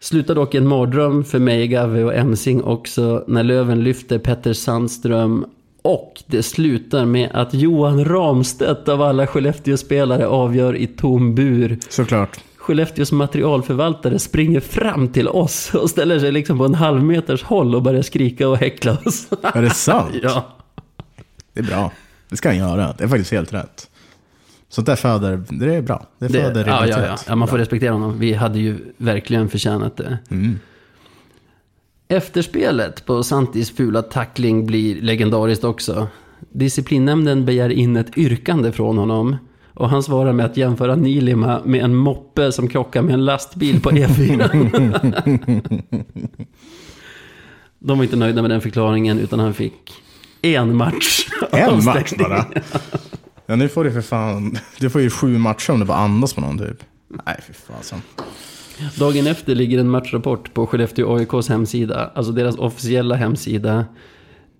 [0.00, 5.46] Slutar dock en mardröm för mig, Gave och Emsing också när Löven lyfter Petter Sandström.
[5.82, 11.78] Och det slutar med att Johan Ramstedt av alla Skellefteå-spelare avgör i tom bur.
[11.88, 12.40] Såklart.
[12.62, 17.74] Skellefteås materialförvaltare springer fram till oss och ställer sig liksom på en halv meters håll
[17.74, 19.28] och börjar skrika och häckla oss.
[19.42, 20.14] Är det sant?
[20.22, 20.56] ja.
[21.52, 21.92] Det är bra.
[22.28, 22.94] Det ska han göra.
[22.98, 23.90] Det är faktiskt helt rätt.
[24.68, 26.06] Sånt där föder, det är bra.
[26.18, 27.16] Det föder Det, ja, ja, ja.
[27.26, 28.18] ja, man får respektera honom.
[28.18, 30.18] Vi hade ju verkligen förtjänat det.
[32.08, 36.08] Efterspelet på Santis fula tackling blir legendariskt också.
[36.52, 39.36] Disciplinnämnden begär in ett yrkande från honom.
[39.74, 43.80] Och han svarar med att jämföra Nilima med en moppe som krockar med en lastbil
[43.80, 45.82] på E4.
[47.78, 49.92] De var inte nöjda med den förklaringen utan han fick
[50.42, 51.26] en match.
[51.50, 52.44] En match bara.
[53.46, 54.58] Ja, nu får du för fan...
[54.78, 56.84] Du får ju sju matcher om du bara andas på någon typ.
[57.26, 58.02] Nej, fy fasen.
[58.98, 63.84] Dagen efter ligger en matchrapport på Skellefteå AIKs hemsida, alltså deras officiella hemsida,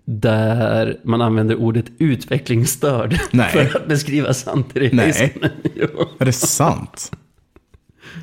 [0.04, 3.50] där man använder ordet utvecklingsstörd Nej.
[3.50, 5.36] för att beskriva Santeri Nej.
[6.18, 7.12] Är det sant?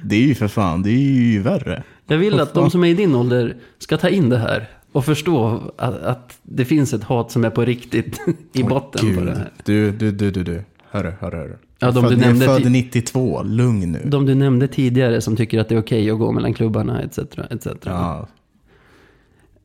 [0.04, 1.84] Det är ju för fan, det är ju värre.
[2.08, 5.06] Jag vill att de som är i din ålder ska ta in det här och
[5.06, 8.20] förstå att, att det finns ett hat som är på riktigt
[8.54, 9.52] i botten på det här.
[9.66, 10.64] Du, du, du, du, du.
[10.92, 11.56] Hörru, hörru, hörru.
[11.80, 14.02] Ja, de född, du nämnde född ti- 92, lugn nu.
[14.06, 17.18] De du nämnde tidigare som tycker att det är okej att gå mellan klubbarna etc.
[17.50, 17.68] etc.
[17.84, 18.28] Ja,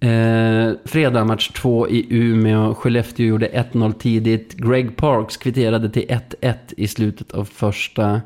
[0.05, 2.75] Eh, fredag match 2 i Umeå.
[2.75, 4.55] Skellefteå gjorde 1-0 tidigt.
[4.55, 8.21] Greg Parks kvitterade till 1-1 i slutet av första.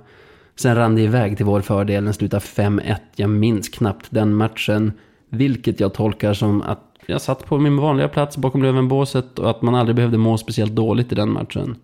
[0.56, 2.04] Sen rann det iväg till vår fördel.
[2.04, 2.96] Den slutade 5-1.
[3.16, 4.92] Jag minns knappt den matchen.
[5.28, 9.62] Vilket jag tolkar som att jag satt på min vanliga plats bakom Lövenbåset och att
[9.62, 11.76] man aldrig behövde må speciellt dåligt i den matchen.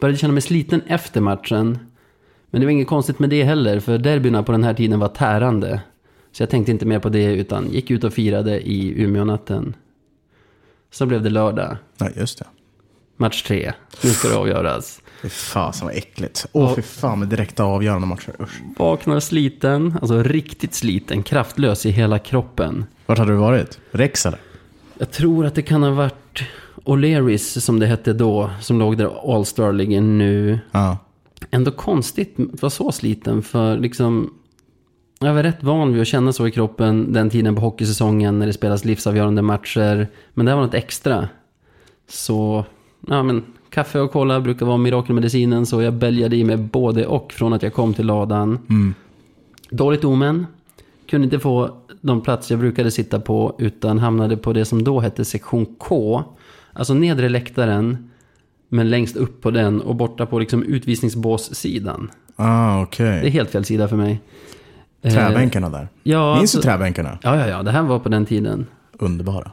[0.00, 1.78] Började känna mig sliten efter matchen.
[2.50, 5.08] Men det var inget konstigt med det heller, för derbyna på den här tiden var
[5.08, 5.80] tärande.
[6.34, 9.76] Så jag tänkte inte mer på det, utan gick ut och firade i Umeå-natten.
[10.90, 11.76] Så blev det lördag.
[11.98, 12.44] ja just det.
[13.16, 13.72] Match tre.
[14.04, 15.02] Nu ska det avgöras.
[15.22, 16.46] Fy fasen vad äckligt.
[16.52, 18.34] Åh fy fan med direkta avgörande matcher.
[18.40, 18.62] Usch.
[18.78, 22.84] Vaknar sliten, alltså riktigt sliten, kraftlös i hela kroppen.
[23.06, 23.78] Vart hade du varit?
[23.90, 24.40] Rex eller?
[24.98, 26.42] Jag tror att det kan ha varit
[26.84, 30.58] O'Learys som det hette då, som låg där All-Star ligger nu.
[30.70, 30.98] Ja.
[31.50, 34.34] Ändå konstigt att vara så sliten, för liksom...
[35.24, 38.46] Jag var rätt van vid att känna så i kroppen den tiden på hockeysäsongen när
[38.46, 40.08] det spelas livsavgörande matcher.
[40.34, 41.28] Men det här var något extra.
[42.08, 42.64] Så,
[43.08, 47.32] ja men, kaffe och cola brukar vara mirakelmedicinen, så jag bälgade i mig både och
[47.32, 48.58] från att jag kom till ladan.
[49.70, 50.46] Dåligt omen.
[51.10, 55.00] Kunde inte få de platser jag brukade sitta på, utan hamnade på det som då
[55.00, 56.22] hette sektion K.
[56.72, 58.10] Alltså nedre läktaren,
[58.68, 62.10] men längst upp på den och borta på liksom utvisningsbåssidan.
[62.36, 62.80] Ah,
[63.22, 64.20] Det är helt fel sida för mig.
[65.04, 65.88] Eh, Träbänkarna där.
[66.02, 67.18] Ja, Minns du alltså- träbänkarna?
[67.22, 67.62] Ja, ja, ja.
[67.62, 68.66] Det här var på den tiden.
[68.92, 69.52] Underbara.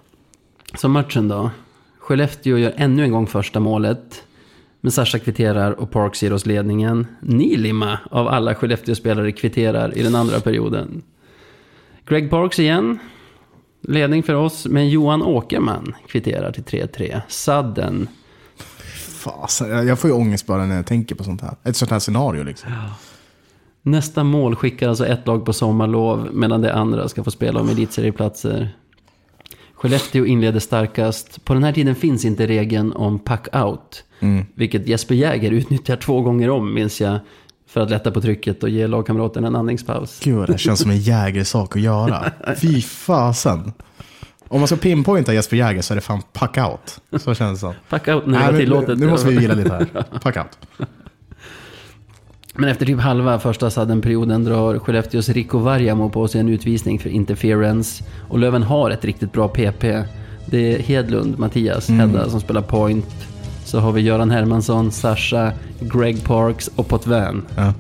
[0.75, 1.51] Så matchen då.
[1.99, 4.23] Skellefteå gör ännu en gång första målet.
[4.81, 7.07] Men Sasha kvitterar och Parks ger oss ledningen.
[7.21, 11.01] Nilima av alla Skellefteå-spelare kvitterar i den andra perioden.
[12.07, 12.99] Greg Parks igen.
[13.87, 17.21] Ledning för oss, men Johan Åkerman kvitterar till 3-3.
[17.27, 18.07] Sadden.
[19.23, 21.55] Fasen, jag får ju ångest bara när jag tänker på sånt här.
[21.63, 22.71] Ett sånt här scenario liksom.
[23.83, 27.69] Nästa mål skickar alltså ett lag på sommarlov medan det andra ska få spela om
[27.69, 28.69] elitserieplatser.
[29.73, 31.45] Skellefteå inleder starkast.
[31.45, 34.03] På den här tiden finns inte regeln om pack-out.
[34.55, 37.19] Vilket Jesper Jäger utnyttjar två gånger om, minns jag.
[37.67, 40.19] För att lätta på trycket och ge lagkamraten en andningspaus.
[40.23, 42.31] Gud det känns som en jägersak att göra.
[42.61, 43.73] Fy fasen.
[44.47, 47.21] Om man ska pinpointa Jesper Jäger så är det fan pack out.
[47.21, 47.73] Så känns det som.
[47.89, 48.99] Pack-out när det men tillåtet.
[48.99, 49.85] Nu måste vi vila lite här.
[50.21, 50.87] Pack out.
[52.55, 57.09] Men efter typ halva första sadden-perioden drar Skellefteås Rico Varjamo på sig en utvisning för
[57.09, 58.03] interference.
[58.29, 59.83] Och Löven har ett riktigt bra PP.
[60.45, 63.27] Det är Hedlund, Mattias, Hedda som spelar point.
[63.65, 67.41] Så har vi Göran Hermansson, Sasha, Greg Parks och Potvin.
[67.55, 67.73] Ja.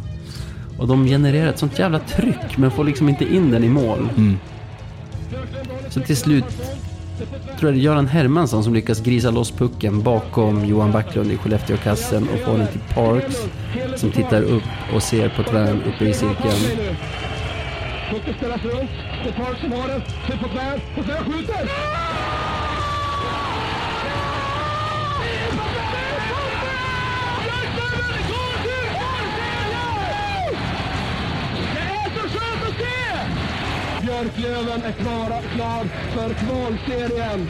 [0.77, 4.09] Och de genererar ett sånt jävla tryck men får liksom inte in den i mål.
[5.89, 6.45] Så till slut
[7.59, 11.37] tror jag det är Göran Hermansson som lyckas grisa loss pucken bakom Johan Backlund i
[11.37, 13.37] Skellefteåkassen och får den till Parks
[13.95, 14.63] som tittar upp
[14.95, 16.89] och ser på tvären uppe i cirkeln.
[18.11, 18.89] Pucken spelas runt.
[19.23, 20.01] Det är Parks som har den.
[20.27, 20.81] Ser på tvär.
[20.97, 21.69] och tvär skjuter!
[34.11, 37.47] Björklöven är klara, klar för kvalserien.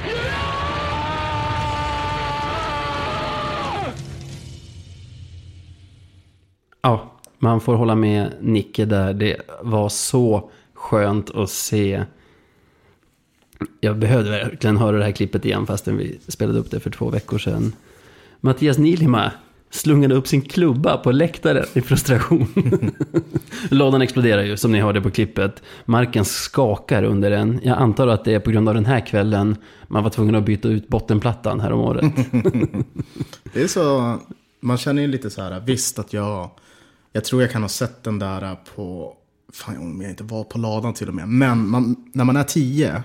[6.81, 9.13] Ja, man får hålla med Nicke där.
[9.13, 12.03] Det var så skönt att se.
[13.79, 17.09] Jag behövde verkligen höra det här klippet igen fastän vi spelade upp det för två
[17.09, 17.73] veckor sedan.
[18.39, 19.31] Mattias Nilima
[19.71, 22.47] slungade upp sin klubba på läktaren i frustration.
[23.69, 25.63] Lådan exploderar ju som ni hörde på klippet.
[25.85, 27.59] Marken skakar under den.
[27.63, 29.55] Jag antar att det är på grund av den här kvällen
[29.87, 32.13] man var tvungen att byta ut bottenplattan här om året.
[33.53, 34.17] Det är så,
[34.59, 36.49] man känner ju lite så här, visst att jag,
[37.11, 39.13] jag tror jag kan ha sett den där på,
[39.53, 41.27] fan om jag inte var på ladan till och med.
[41.27, 43.03] Men man, när man är tio,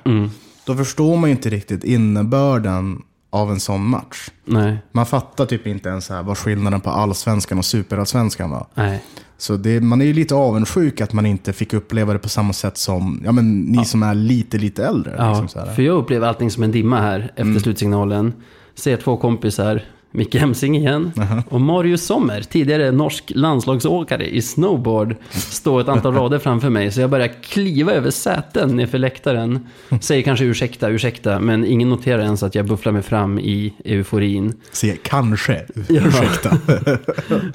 [0.66, 4.28] då förstår man ju inte riktigt innebörden av en sån match.
[4.44, 8.66] Nej, Man fattar typ inte ens här vad skillnaden på allsvenskan och superallsvenskan var.
[8.74, 9.02] nej.
[9.38, 12.52] Så det, man är ju lite avundsjuk att man inte fick uppleva det på samma
[12.52, 15.14] sätt som ja, men ni som är lite, lite äldre.
[15.18, 18.32] Ja, liksom för jag upplever allting som en dimma här efter slutsignalen.
[18.74, 19.82] Ser två kompisar,
[20.16, 21.12] Micke Hemsing igen
[21.48, 26.92] och Marius Sommer, tidigare norsk landslagsåkare i snowboard, står ett antal rader framför mig.
[26.92, 29.66] Så jag börjar kliva över säten nerför läktaren.
[30.00, 34.54] Säger kanske ursäkta, ursäkta, men ingen noterar ens att jag bufflar mig fram i euforin.
[34.72, 36.58] Se, kanske, ursäkta.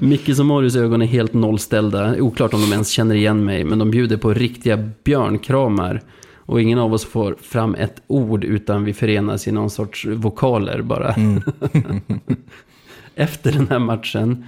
[0.00, 2.14] Mickes och Marius ögon är helt nollställda.
[2.20, 6.02] Oklart om de ens känner igen mig, men de bjuder på riktiga björnkramar.
[6.46, 10.82] Och ingen av oss får fram ett ord utan vi förenas i någon sorts vokaler
[10.82, 11.14] bara.
[13.14, 14.44] Efter den här matchen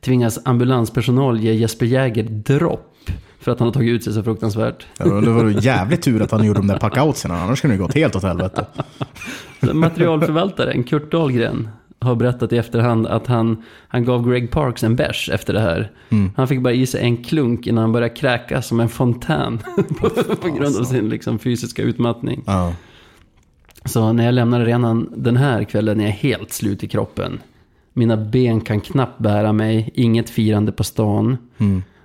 [0.00, 4.86] tvingas ambulanspersonal ge Jesper Jäger dropp för att han har tagit ut sig så fruktansvärt.
[4.98, 7.94] Ja, det var jävligt tur att han gjorde de där packoutsen, annars skulle det gått
[7.94, 8.66] helt åt helvete.
[9.72, 11.68] Materialförvaltaren Kurt Dahlgren
[12.00, 15.90] har berättat i efterhand att han, han gav Greg Parks en bärs efter det här.
[16.36, 19.58] Han fick bara i sig en klunk innan han började kräka som en fontän
[20.00, 22.42] på, på grund av sin liksom, fysiska utmattning.
[22.46, 22.72] Ja.
[23.84, 27.40] Så när jag lämnar arenan den här kvällen är jag helt slut i kroppen.
[27.92, 31.36] Mina ben kan knappt bära mig, inget firande på stan.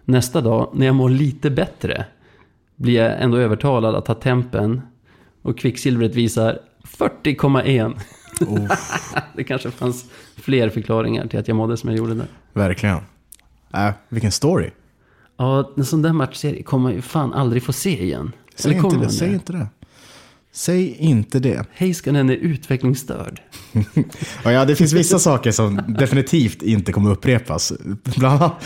[0.05, 2.05] Nästa dag, när jag mår lite bättre,
[2.75, 4.81] blir jag ändå övertalad att ta tempen.
[5.41, 7.99] Och kvicksilvret visar 40,1.
[9.35, 12.27] det kanske fanns fler förklaringar till att jag mådde som jag gjorde där.
[12.53, 12.97] Verkligen.
[13.73, 14.69] Äh, vilken story.
[15.37, 18.31] Ja, en sån där matchserie kommer man ju fan aldrig få se igen.
[18.55, 19.67] Säg inte det, säg inte det.
[20.55, 21.65] Säg inte det.
[21.73, 23.41] Heiskanen är utvecklingsstörd.
[24.43, 27.73] Ja, det finns vissa saker som definitivt inte kommer upprepas.
[28.03, 28.65] Bland annat,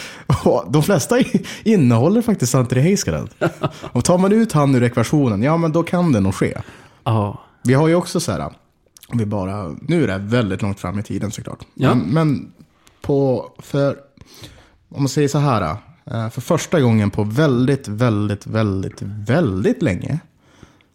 [0.69, 1.15] de flesta
[1.63, 3.29] innehåller faktiskt Santeri Heiskanen.
[3.91, 6.57] Och tar man ut han ur ekvationen, ja men då kan det nog ske.
[7.03, 8.51] Ja, Vi har ju också så här,
[9.07, 11.65] om vi bara, nu är det väldigt långt fram i tiden såklart.
[11.73, 11.95] Ja.
[11.95, 12.51] Men, men
[13.01, 13.97] på, för,
[14.89, 20.19] om man säger så här, eh, för första gången på väldigt, väldigt, väldigt, väldigt länge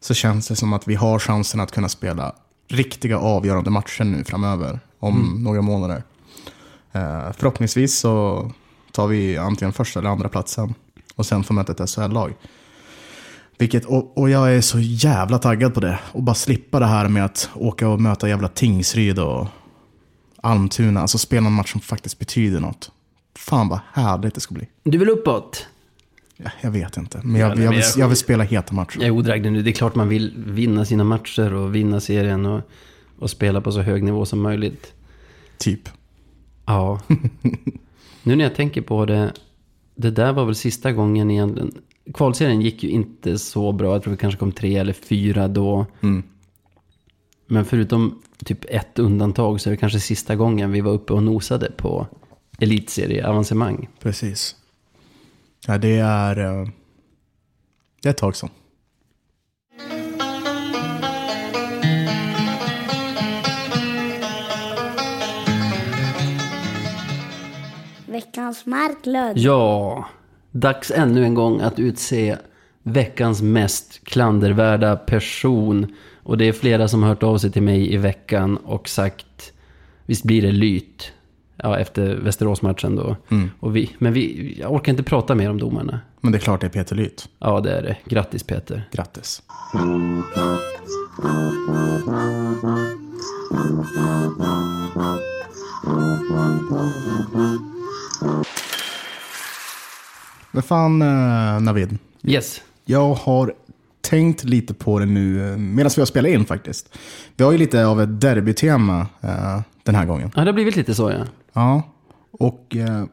[0.00, 2.34] så känns det som att vi har chansen att kunna spela
[2.68, 6.02] riktiga avgörande matcher nu framöver, om några månader.
[6.92, 8.50] Eh, förhoppningsvis så
[8.92, 10.74] tar vi antingen första eller andra platsen
[11.14, 12.34] och sen får möta ett SHL-lag.
[13.62, 15.98] Vilket, och, och jag är så jävla taggad på det.
[16.12, 19.46] Och bara slippa det här med att åka och möta jävla Tingsryd och
[20.36, 21.00] Almtuna.
[21.00, 22.90] Alltså spela en match som faktiskt betyder något.
[23.34, 24.66] Fan vad härligt det ska bli.
[24.84, 25.66] du vill uppåt?
[26.36, 28.44] Ja, Jag vet inte, men Ja, jag, nej, jag, men vill, jag- jag vill spela
[28.44, 28.96] heta matcher.
[28.98, 29.62] Jag är odraglig nu.
[29.62, 32.60] Det är klart man vill vinna sina matcher och vinna serien och,
[33.18, 34.92] och spela på så hög nivå som möjligt.
[35.58, 35.88] Typ.
[36.66, 37.00] Ja.
[38.22, 39.32] nu när jag tänker på det.
[39.94, 41.72] Det där var väl sista gången egentligen.
[42.14, 43.92] Kvalserien gick ju inte så bra.
[43.92, 45.86] Jag tror vi kanske kom tre eller fyra då.
[46.02, 46.22] Mm.
[47.46, 51.22] Men förutom typ ett undantag så är det kanske sista gången vi var uppe och
[51.22, 52.06] nosade på
[52.58, 53.88] elitserieavancemang.
[54.00, 54.56] Precis.
[55.66, 56.38] Ja, det är...
[56.60, 56.68] eh,
[58.02, 58.50] Det är ett tag sedan.
[68.06, 69.38] Veckans Marklund.
[69.38, 70.04] Ja,
[70.52, 72.36] dags ännu en gång att utse
[72.82, 75.94] veckans mest klandervärda person.
[76.22, 79.52] Och det är flera som har hört av sig till mig i veckan och sagt,
[80.06, 81.12] visst blir det Lyt?
[81.56, 83.16] Ja, efter Västeråsmatchen då.
[83.60, 86.00] Och vi, men vi, jag orkar inte prata mer om domarna.
[86.20, 87.24] Men det är klart det är Peter Lyth.
[87.38, 87.96] Ja, det är det.
[88.04, 88.88] Grattis Peter.
[88.92, 89.42] Grattis.
[100.52, 101.98] Men fan, eh, Navid.
[102.22, 102.60] Yes.
[102.84, 103.54] Jag har
[104.00, 106.98] tänkt lite på det nu medan vi har spelat in faktiskt.
[107.36, 110.30] Vi har ju lite av ett derbytema eh, den här gången.
[110.34, 111.24] Ja, det har blivit lite så ja.
[111.52, 111.82] Ja,
[112.32, 113.04] och eh,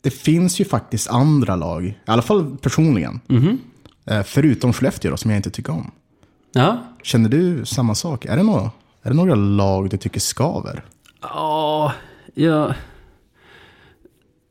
[0.00, 3.20] det finns ju faktiskt andra lag, i alla fall personligen,
[4.06, 5.90] eh, förutom Skellefteå då, som jag inte tycker om.
[6.52, 8.24] Ja, Känner du samma sak?
[8.24, 8.70] Är det, några,
[9.02, 10.84] är det några lag du tycker skaver?
[11.20, 11.92] Ja,
[12.34, 12.74] jag...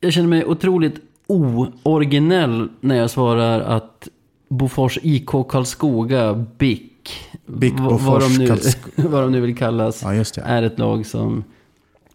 [0.02, 0.96] Jag känner mig otroligt
[1.30, 4.08] ooriginell när jag svarar att
[4.50, 8.58] Bofors IK Karlskoga, BIK, BIK Bofors vad, de nu,
[9.10, 10.42] vad de nu vill kallas, Ja, just det.
[10.42, 11.44] är ett lag som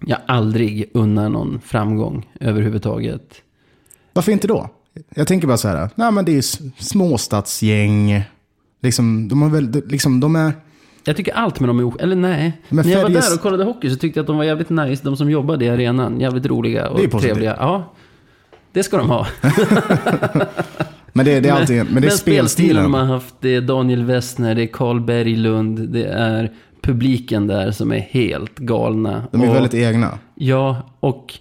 [0.01, 3.35] jag aldrig unnar någon framgång överhuvudtaget.
[4.13, 4.69] Varför inte då?
[5.15, 6.43] Jag tänker bara så här, nej men det är
[6.83, 8.23] småstadsgäng,
[8.83, 10.53] liksom, de, har väl, liksom, de är...
[11.05, 12.53] Jag tycker allt med dem är Eller nej.
[12.69, 14.71] Men När jag var där och kollade hockey så tyckte jag att de var jävligt
[14.71, 15.05] nice.
[15.05, 16.21] De som jobbade i arenan.
[16.21, 17.57] Jävligt roliga och trevliga.
[17.59, 17.95] Ja,
[18.75, 19.27] det ska de ha.
[21.13, 22.83] Men det, det är alltid, men det är spelstilen.
[22.83, 27.71] de har haft, det är Daniel Westner, det är Karl Berglund, det är publiken där
[27.71, 29.23] som är helt galna.
[29.33, 30.19] De är Och- väldigt egna.
[30.35, 31.35] Ja, och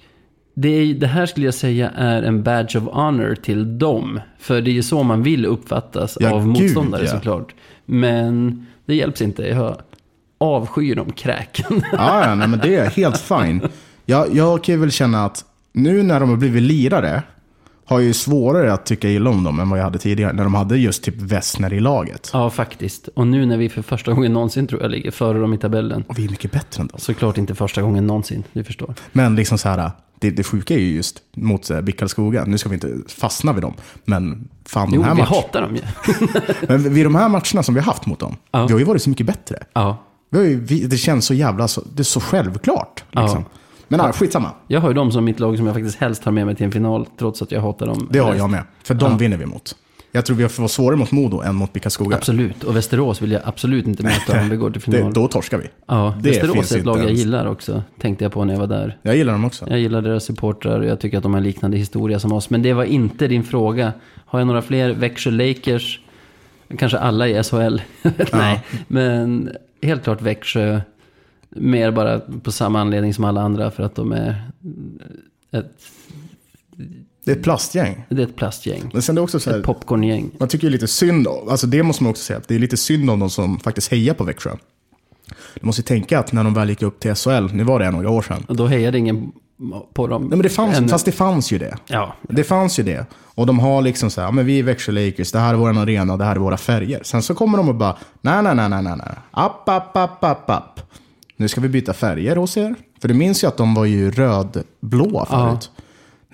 [0.55, 4.19] det, är, det här skulle jag säga är en badge of honor till dem.
[4.39, 7.11] För det är ju så man vill uppfattas Ja, av gud, motståndare ja.
[7.11, 7.55] såklart.
[7.85, 9.43] Men det hjälps inte.
[9.47, 9.75] Jag
[10.37, 11.81] avskyr dem kräken.
[11.91, 13.61] Ja, ja nej, men det är helt fine.
[14.05, 17.23] Jag, jag kan väl känna att nu när de har blivit lirare
[17.85, 20.33] har jag ju svårare att tycka illa om dem än vad jag hade tidigare.
[20.33, 22.29] När de hade just typ Wessner i laget.
[22.33, 23.07] ja, faktiskt.
[23.07, 26.03] Och nu när vi för första gången någonsin tror jag ligger före dem i tabellen.
[26.07, 26.99] Och vi är mycket bättre än dem.
[26.99, 28.93] Såklart inte första gången någonsin, du förstår.
[29.11, 32.43] Men liksom så här, det, det sjuka är ju just mot BIK Karlskoga.
[32.45, 33.73] Nu ska vi inte fastna vid dem.
[34.05, 35.35] Men fan, de Jo, här vi matcherna.
[35.35, 35.81] hatar dem ju.
[36.67, 38.35] Men vid de här matcherna som vi har haft mot dem.
[38.51, 38.65] Ja.
[38.65, 39.63] Vi har ju varit så mycket bättre.
[39.73, 40.03] Ja.
[40.29, 43.03] Vi ju, vi, det känns så jävla, så, det är så självklart.
[43.11, 43.45] Liksom.
[43.53, 43.59] Ja.
[43.87, 44.51] Men ja, skitsamma.
[44.67, 46.65] Jag har ju dem som mitt lag som jag faktiskt helst har med mig till
[46.65, 48.07] en final, trots att jag hatar dem.
[48.11, 48.63] Det har jag med.
[48.83, 49.17] För de Ja.
[49.17, 49.75] vinner vi mot.
[50.15, 52.17] Jag tror vi får svårare mot Modo än mot BIK Karlskoga.
[52.17, 55.13] Absolut, och Västerås vill jag absolut inte möta om vi går till Det, final.
[55.13, 55.67] då torskar vi.
[55.87, 57.19] ja, det Västerås är ett lag jag ens.
[57.19, 58.97] gillar också, tänkte jag på när jag var där.
[59.01, 59.65] Jag gillar dem också.
[59.69, 62.49] Jag gillar deras supportrar och jag tycker att de har en liknande historia som oss.
[62.49, 63.93] Men det var inte din fråga.
[64.25, 65.99] Har jag några fler Växjö Lakers?
[66.77, 67.77] Kanske alla i SHL?
[68.33, 69.49] Nej, men
[69.81, 70.81] helt klart Växjö.
[71.55, 74.51] Mer bara på samma anledning som alla andra för att de är
[75.51, 75.71] ett,
[77.25, 78.05] Det är ett plastgäng.
[78.09, 78.89] det är ett plastgäng.
[78.93, 80.31] Men sen är det också så här, Ett popcorngäng.
[80.39, 82.59] man tycker ju lite synd om, alltså det måste man också säga, att det är
[82.59, 84.51] lite synd om de som faktiskt hejar på Växjö.
[85.59, 87.91] du måste ju tänka att när de väl gick upp till SHL, nu var det
[87.91, 88.45] några år sedan.
[88.47, 89.31] Och då hejade ingen
[89.93, 90.21] på dem.
[90.21, 90.87] Nej, men det fanns, ännu.
[90.87, 91.77] fast det fanns ju det.
[91.87, 93.05] Ja, Det fanns ju det.
[93.35, 95.77] Och de har liksom så här, men vi är Växjö Lakers, det här är vår
[95.77, 96.99] arena, det här är våra färger.
[97.03, 98.97] Sen så kommer de och bara, nej, nej, nej, nej, nej.
[99.31, 100.79] App, app, app, app, app.
[101.37, 102.75] Nu ska vi byta färger hos er.
[103.01, 105.71] För du minns ju att de var ju rödblåa förut.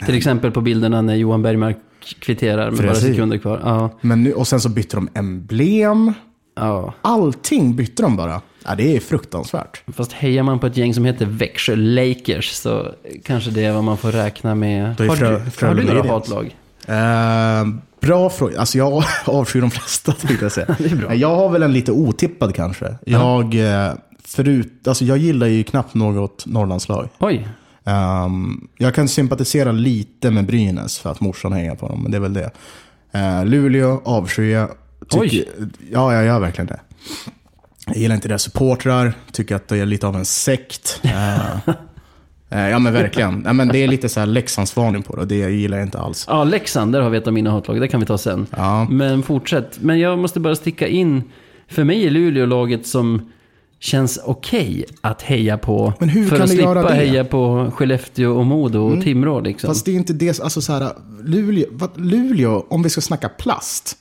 [0.05, 1.77] till exempel på bilderna när Johan Bergmark
[2.19, 3.61] kvitterar med bara sekunder kvar.
[3.63, 6.13] Ja, Men nu, och sen så bytte de emblem.
[6.55, 6.93] ja.
[7.01, 8.41] Allting bytte de bara.
[8.65, 9.83] Ja, det är fruktansvärt.
[9.93, 12.91] Fast hejar man på ett gäng som heter Växjö Lakers så
[13.25, 14.99] kanske det är vad man får räkna med.
[14.99, 16.55] Har du, har du några hatlag?
[16.87, 17.67] Eh,
[18.01, 18.59] bra fråga.
[18.59, 20.67] Alltså jag avskyr de flesta tänkte jag säga.
[20.79, 21.15] Det är bra.
[21.15, 22.95] Jag har väl en lite otippad kanske.
[23.05, 23.91] Jag, eh,
[24.35, 27.09] förut, alltså jag gillar ju knappt något Norrlandslag.
[27.19, 27.47] Oj,
[27.89, 32.17] Ehm, jag kan sympatisera lite med Brynäs för att morsan hejar på dem, men det
[32.17, 32.51] är väl det.
[33.15, 34.69] Uh, Luleå avskyr jag.
[35.11, 35.49] Oj.
[35.91, 36.79] Ja, jag gör verkligen det.
[37.87, 41.01] Jag gillar inte deras supportrar, tycker att det är lite av en sekt.
[42.51, 43.43] Eh, ja men verkligen.
[43.45, 45.99] Ja, men det är lite så här Leksandsvarning på det och det gillar jag inte
[45.99, 46.25] alls.
[46.27, 47.81] ja Leksand, där har vi ett av mina hatlag.
[47.81, 48.47] Det kan vi ta sen.
[48.57, 48.87] Ja.
[48.89, 49.79] Men fortsätt.
[49.81, 51.23] Men jag måste bara sticka in.
[51.67, 53.31] För mig är Luleå laget som
[53.79, 55.93] känns okej att heja på.
[55.99, 56.87] Men hur för kan att slippa göra det?
[56.87, 56.97] Mm.
[56.99, 59.67] heja på Skellefteå och Modo och Timrå liksom.
[59.67, 63.97] Fast det är inte det, alltså så här, Luleå, Luleå, om vi ska snacka plast.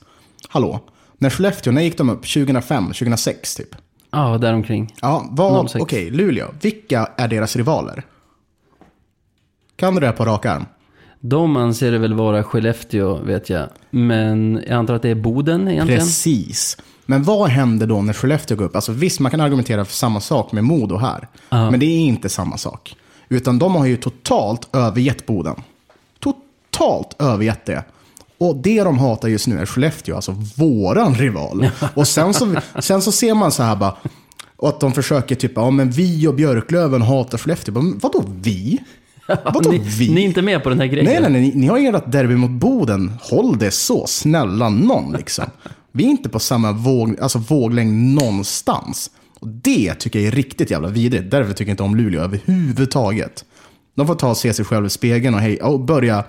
[0.49, 0.79] Hallå?
[1.17, 2.33] När Skellefteå, när gick de upp?
[2.33, 3.75] 2005, 2006 typ?
[4.11, 4.95] Ja, däromkring.
[5.01, 5.81] Ja, vad, 06.
[5.83, 6.47] okej, Luleå.
[6.61, 8.03] Vilka är deras rivaler?
[9.75, 10.65] Kan du det på rak arm?
[11.19, 13.69] De anser det väl vara Skellefteå, vet jag.
[13.89, 15.99] Men jag antar att det är Boden egentligen.
[15.99, 16.77] Precis.
[17.09, 18.75] Men vad hände då när Skellefteå går upp?
[18.75, 21.27] Alltså visst, man kan argumentera för samma sak med Modo här.
[21.49, 22.95] Men det är inte samma sak.
[23.29, 25.55] Utan de har ju totalt övergett Boden.
[26.19, 27.83] Totalt övergett det.
[28.37, 31.69] Och det de hatar just nu är Skellefteå, alltså våran rival.
[31.93, 33.95] Och sen så, sen så ser man så här bara,
[34.55, 37.73] och att de försöker typ, ja men vi och Björklöven hatar Skellefteå.
[37.73, 38.79] Men vadå vi?
[39.43, 40.09] Vadå ni, vi?
[40.09, 41.05] ni är inte med på den här grejen.
[41.05, 41.41] Nej, nej, nej.
[41.41, 43.13] Ni, ni har ert derby mot Boden.
[43.21, 44.07] Håll det så.
[44.07, 45.45] Snälla någon liksom.
[45.91, 49.11] Vi är inte på samma våg, alltså våglängd någonstans.
[49.39, 51.31] Och det tycker jag är riktigt jävla vidrigt.
[51.31, 53.45] Därför tycker jag inte om Luleå överhuvudtaget.
[53.95, 56.23] De får ta och se sig själva i spegeln och, hej, och, börja,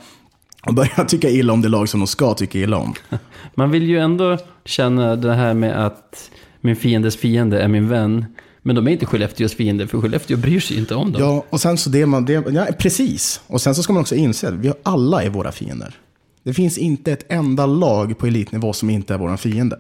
[0.67, 2.95] och börja tycka illa om det lag som de ska tycka illa om.
[3.55, 6.31] Man vill ju ändå känna det här med att
[6.61, 8.25] min fiendes fiende är min vän.
[8.63, 11.23] Men de är inte Skellefteås fiende, för Skellefteå bryr sig inte om dem.
[11.23, 13.41] Ja, och sen så det man, det, ja, precis.
[13.47, 15.95] Och sen så ska man också inse att vi alla är våra fiender.
[16.43, 19.79] Det finns inte ett enda lag på elitnivå som inte är våra fiende.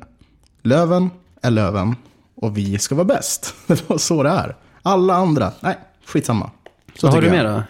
[0.63, 1.11] Löven
[1.43, 1.97] är Löven
[2.35, 3.55] och vi ska vara bäst.
[3.67, 4.57] Det var så det är.
[4.83, 6.51] Alla andra, nej, skitsamma.
[6.95, 7.63] Så Vad har du mer då?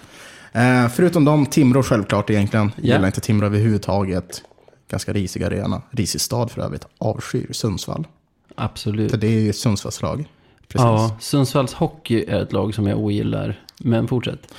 [0.60, 2.72] Eh, förutom de, Timrå självklart egentligen.
[2.76, 2.82] Ja.
[2.82, 4.42] Gillar inte Timrå överhuvudtaget.
[4.88, 5.82] Ganska risig arena.
[5.90, 6.86] Risig stad för övrigt.
[6.98, 8.06] Avskyr Sundsvall.
[8.54, 9.10] Absolut.
[9.10, 10.28] För det är ju ett Sundsvallslag.
[10.68, 10.84] Precis.
[10.84, 13.60] Ja, Sundsvalls Hockey är ett lag som jag ogillar.
[13.78, 14.54] Men fortsätt.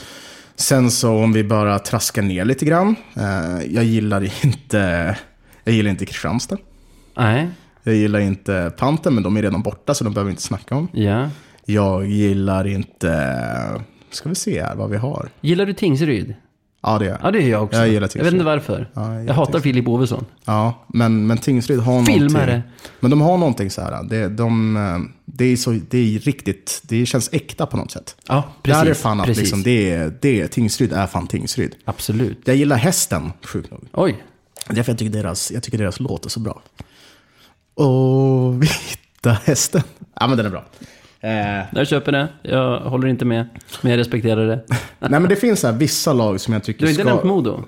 [0.55, 2.95] Sen så om vi bara traskar ner lite grann.
[3.17, 5.15] Eh, jag gillar inte,
[5.63, 6.57] jag gillar inte Kristianstad.
[7.17, 7.47] Nej,
[7.83, 10.75] Jag gillar inte Panten, men de är redan borta så de behöver vi inte snacka
[10.75, 10.87] om.
[10.93, 11.29] ja.
[11.65, 13.35] Jag gillar inte,
[14.11, 15.29] ska vi se här vad vi har.
[15.41, 16.35] Gillar du Tingsryd?
[16.83, 17.77] Ja det är Ja, det gör jag också.
[17.77, 18.33] Jag gillar Jag vet Tingsryd.
[18.33, 18.89] inte varför.
[18.93, 19.73] Ja, jag jag hatar Tingsryd.
[19.75, 20.25] Filip Ovesson.
[20.45, 22.45] Ja, men, men Tingsryd har Filmare.
[22.45, 22.71] någonting.
[22.99, 24.03] Men de har någonting så här.
[24.03, 28.15] Det, de, det, är så, det är riktigt, det känns äkta på något sätt.
[28.27, 28.83] Ja, precis.
[28.83, 29.41] Där är fan att precis.
[29.41, 31.75] liksom, det, är- det, är- Tingsryd är fan Tingsryd.
[31.85, 32.39] Absolut.
[32.45, 33.87] Jag gillar hästen, sjukt nog.
[33.93, 34.23] Oj,
[34.67, 36.61] Därför jag tycker deras, jag tycker deras låt är så bra.
[37.73, 39.81] Och vita hästen.
[40.19, 40.65] Ja, men den är bra.
[41.21, 42.27] Eh, jag köper det.
[42.41, 43.45] Jag håller inte med.
[43.81, 44.63] Men jag respekterar det.
[44.99, 47.09] nej, men det finns så här, vissa lag som jag tycker Du har inte ska...
[47.09, 47.63] nämnt Modo?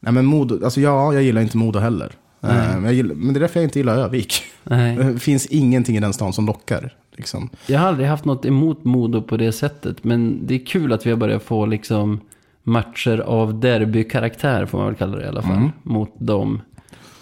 [0.00, 2.12] Nej, men Modo, alltså ja, jag gillar inte Modo heller.
[2.42, 4.42] Eh, gillar, men det är därför jag inte gillar Övik.
[4.64, 6.94] Det finns ingenting i den stan som lockar.
[7.16, 7.50] Liksom.
[7.66, 10.04] Jag har aldrig haft något emot Modo på det sättet.
[10.04, 12.20] Men det är kul att vi har börjat få liksom
[12.62, 16.60] matcher av derbykaraktär, får man väl kalla det i alla fall, mot dem.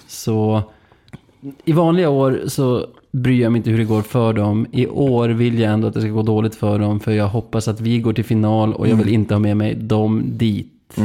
[0.08, 0.62] Så
[1.64, 4.66] i vanliga år så bryr jag mig inte hur det går för dem.
[4.72, 7.00] I år vill jag ändå att det ska gå dåligt för dem.
[7.00, 9.74] För jag hoppas att vi går till final och jag vill inte ha med mig
[9.74, 10.96] dem dit.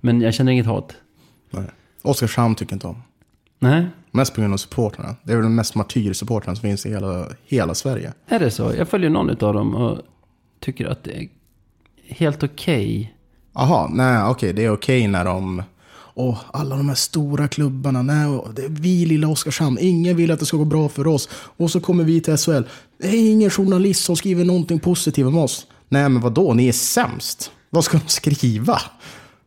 [0.00, 0.96] Men jag känner inget hat.
[1.50, 1.64] Nej.
[2.02, 3.02] Oskarshamn tycker inte om.
[3.58, 5.16] Nej, Mest på grund av supportrarna.
[5.22, 8.12] Det är väl den mest martyrsupportrarna som finns i hela, hela Sverige.
[8.26, 8.72] är det så?
[8.78, 9.98] Jag följer någon av dem och
[10.60, 11.28] tycker att det är
[12.08, 13.14] helt okej.
[13.54, 15.62] Jaha, nej okej, det är okej när de...
[16.20, 20.40] Åh, alla de här stora klubbarna, nej, det är vi lilla Oskarshamn, ingen vill att
[20.40, 21.28] det ska gå bra för oss.
[21.32, 22.62] Och så kommer vi till SHL,
[22.98, 25.66] det är ingen journalist som skriver någonting positivt om oss.
[25.88, 26.54] Nej, men vad då?
[26.54, 27.50] ni är sämst.
[27.70, 28.80] Vad ska de skriva?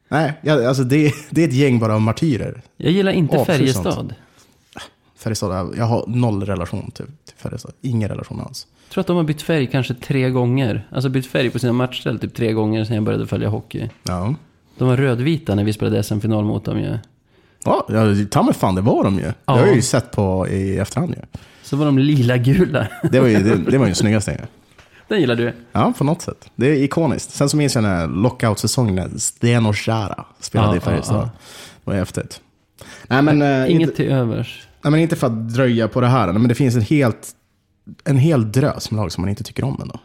[0.09, 0.33] Nej,
[0.67, 2.61] alltså det, det är ett gäng bara av martyrer.
[2.77, 4.13] Jag gillar inte Avskyr Färjestad.
[5.17, 7.73] Färjestad, jag har noll relation till, till Färjestad.
[7.81, 8.67] Ingen relation alls.
[8.85, 10.87] Jag tror att de har bytt färg kanske tre gånger.
[10.91, 13.89] Alltså bytt färg på sina matchställ typ tre gånger sedan jag började följa hockey.
[14.03, 14.35] Ja.
[14.81, 16.97] De var rödvita när vi spelade SM-final mot dem ju.
[17.63, 17.87] Ja,
[18.29, 19.21] ta mig fan, det var de ju.
[19.21, 19.53] Det Ja.
[19.53, 21.39] har jag ju sett på i efterhand ju.
[21.63, 22.87] Så var de lila-gula.
[23.11, 24.31] Det var ju det, det, var ju den snyggaste.
[24.31, 24.37] ju.
[25.07, 25.53] Den gillar du.
[25.71, 26.49] Ja, på något sätt.
[26.55, 27.31] Det är ikoniskt.
[27.31, 31.15] Sen så minns jag när lockout-säsongen när Sten och Chara spelade Ja, i Färjestad.
[31.15, 31.29] ja, ja.
[31.83, 32.41] Det var häftigt.
[33.07, 34.67] Nej men, eh, Inget inte, till övers.
[34.81, 37.27] nej, men inte för att dröja på det här, nej, men det finns en, helt,
[38.03, 39.99] en hel drös med lag som man inte tycker om ändå.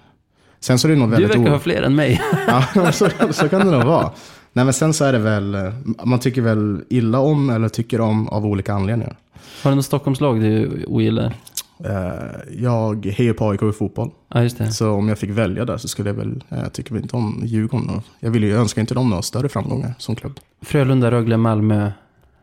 [0.60, 2.22] Sen så är det nog Du väldigt verkar o- ha fler än mig.
[2.46, 4.10] Ja, så, så kan det nog vara.
[4.56, 5.72] Nej, men sen så är det väl, eh,
[6.04, 9.16] man tycker väl illa om eller tycker om av olika anledningar.
[9.62, 11.34] Har du något Stockholmslag du ogillar?
[11.84, 14.10] Eh, Jag hejar på AIK i fotboll.
[14.28, 14.72] Ja, just det.
[14.72, 17.16] Så om jag fick välja där så skulle jag väl, eh, jag tycker väl inte
[17.16, 18.02] om Djurgården.
[18.20, 20.40] Jag vill ju önska inte dem några större framgångar som klubb.
[20.62, 21.90] Frölunda, Rögle, Malmö.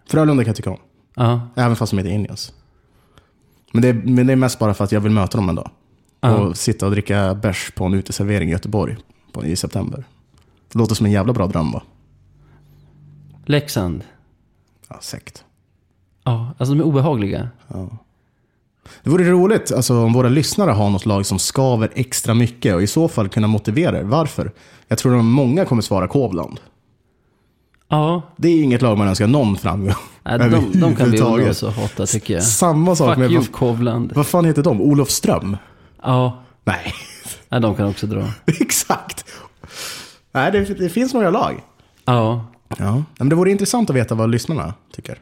[0.09, 0.77] Frölunda kan jag tycka om,
[1.15, 2.53] Ja, även fast de heter Indians.
[3.73, 5.55] Men det, är, men det är mest bara för att jag vill möta dem en
[5.55, 5.69] dag.
[6.21, 6.37] Ja.
[6.37, 8.97] Och sitta och dricka bärs på en uteservering i Göteborg
[9.31, 10.03] på, i september.
[10.73, 11.81] Det låter som en jävla bra dröm va?
[13.45, 14.03] Leksand.
[14.89, 15.43] Ja, sekt.
[16.23, 17.49] Ja, alltså de är obehagliga.
[19.03, 22.83] Det vore roligt alltså, om våra lyssnare har något lag som skaver extra mycket och
[22.83, 24.03] i så fall kunna motivera er.
[24.03, 24.51] Varför?
[24.87, 26.59] Jag tror att många kommer svara Kovland.
[27.87, 29.93] Ja, Det är inget lag man önskar någon framgång.
[30.23, 32.43] nej, de, de kan vi undra så hata tycker jag.
[32.43, 33.31] Samma sak Fuck med...
[33.31, 34.11] you Kovland.
[34.15, 34.81] vad fan heter de?
[34.81, 35.57] Olofström?
[36.03, 36.93] Ja, Nej,
[37.49, 38.23] nej, de kan också dra.
[38.45, 39.25] exakt.
[40.31, 41.61] Nej, det, det finns några lag.
[42.05, 42.45] Ja,
[42.79, 43.03] Ja.
[43.17, 45.17] Men det vore intressant att veta vad lyssnarna tycker.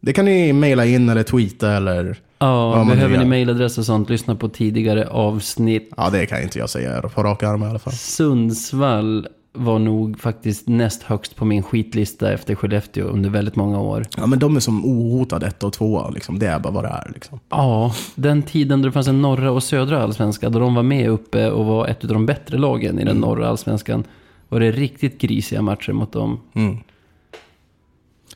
[0.00, 2.16] Det kan ni mejla in eller tweeta eller...
[2.38, 5.92] ja behöver ni mejladress och sånt, lyssna på tidigare avsnitt.
[5.96, 7.92] Ja, det kan inte jag säga på rak arm i alla fall.
[7.92, 14.06] Sundsvall var nog faktiskt näst högst på min skitlista efter Skellefteå under väldigt många år.
[14.16, 16.10] Ja, men de är som ohotade ett och tvåa.
[16.10, 16.38] Liksom.
[16.38, 17.10] Det är bara vad det är.
[17.14, 17.40] Liksom.
[17.48, 21.10] Ja, den tiden då det fanns en norra och södra allsvenska, då de var med
[21.10, 24.04] uppe och var ett av de bättre lagen i den norra allsvenskan,
[24.52, 26.40] var det riktigt grisiga matcher mot dem.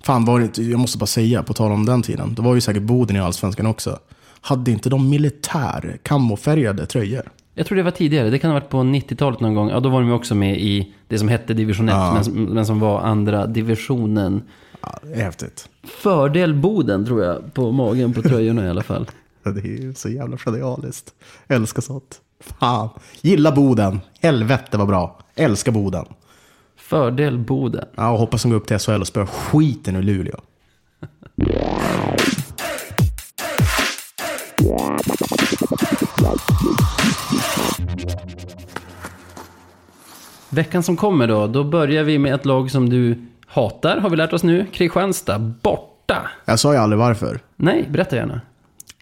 [0.02, 2.34] Fan, var det jag måste bara säga, på tal om den tiden.
[2.34, 3.98] Det var ju säkert Boden i Allsvenskan också.
[4.40, 7.22] Hade inte de militär kamofärgade tröjor?
[7.54, 9.68] Jag tror det var tidigare, det kan ha varit på 90-talet någon gång.
[9.68, 12.44] Ja, då var de ju också med i det som hette division 1, men, som-
[12.44, 14.42] men som var andra divisionen.
[14.80, 15.68] Ja, det är häftigt.
[15.84, 19.10] Fördel Boden tror jag, på magen på tröjorna i alla fall.
[19.42, 21.14] Ja, Det är ju så jävla genialiskt.
[21.48, 22.20] Älskar sånt.
[22.60, 22.88] Fan.
[23.20, 24.00] Gilla Boden.
[24.22, 25.18] Helvete vad bra.
[25.34, 26.04] Älskar Boden.
[26.76, 27.84] Fördel Boden.
[27.94, 30.40] Ja, och hoppas de går upp till SHL och spöar skiten ur Luleå.
[40.50, 44.16] Veckan som kommer då, då börjar vi med ett lag som du hatar, har vi
[44.16, 44.66] lärt oss nu.
[44.72, 46.30] Kristianstad, borta.
[46.44, 47.40] Jag sa ju aldrig varför.
[47.56, 48.40] Nej, berätta gärna.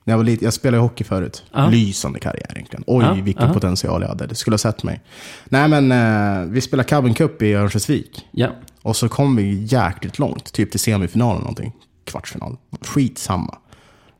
[0.04, 1.42] När jag, var lite, jag spelade hockey förut.
[1.52, 1.68] Ja.
[1.68, 2.84] Lysande karriär egentligen.
[2.86, 3.54] Oj, Ja, vilken ja.
[3.54, 4.26] potential jag hade.
[4.26, 5.00] Det skulle ha sett mig.
[5.44, 8.26] Nej, men eh, vi spelade Cabin Cup i Örnsköldsvik.
[8.32, 8.48] Ja,
[8.82, 10.52] Och så kom vi jäkligt långt.
[10.52, 11.72] Typ till semifinal eller någonting.
[12.04, 12.56] Kvartsfinal.
[12.80, 13.58] Skitsamma.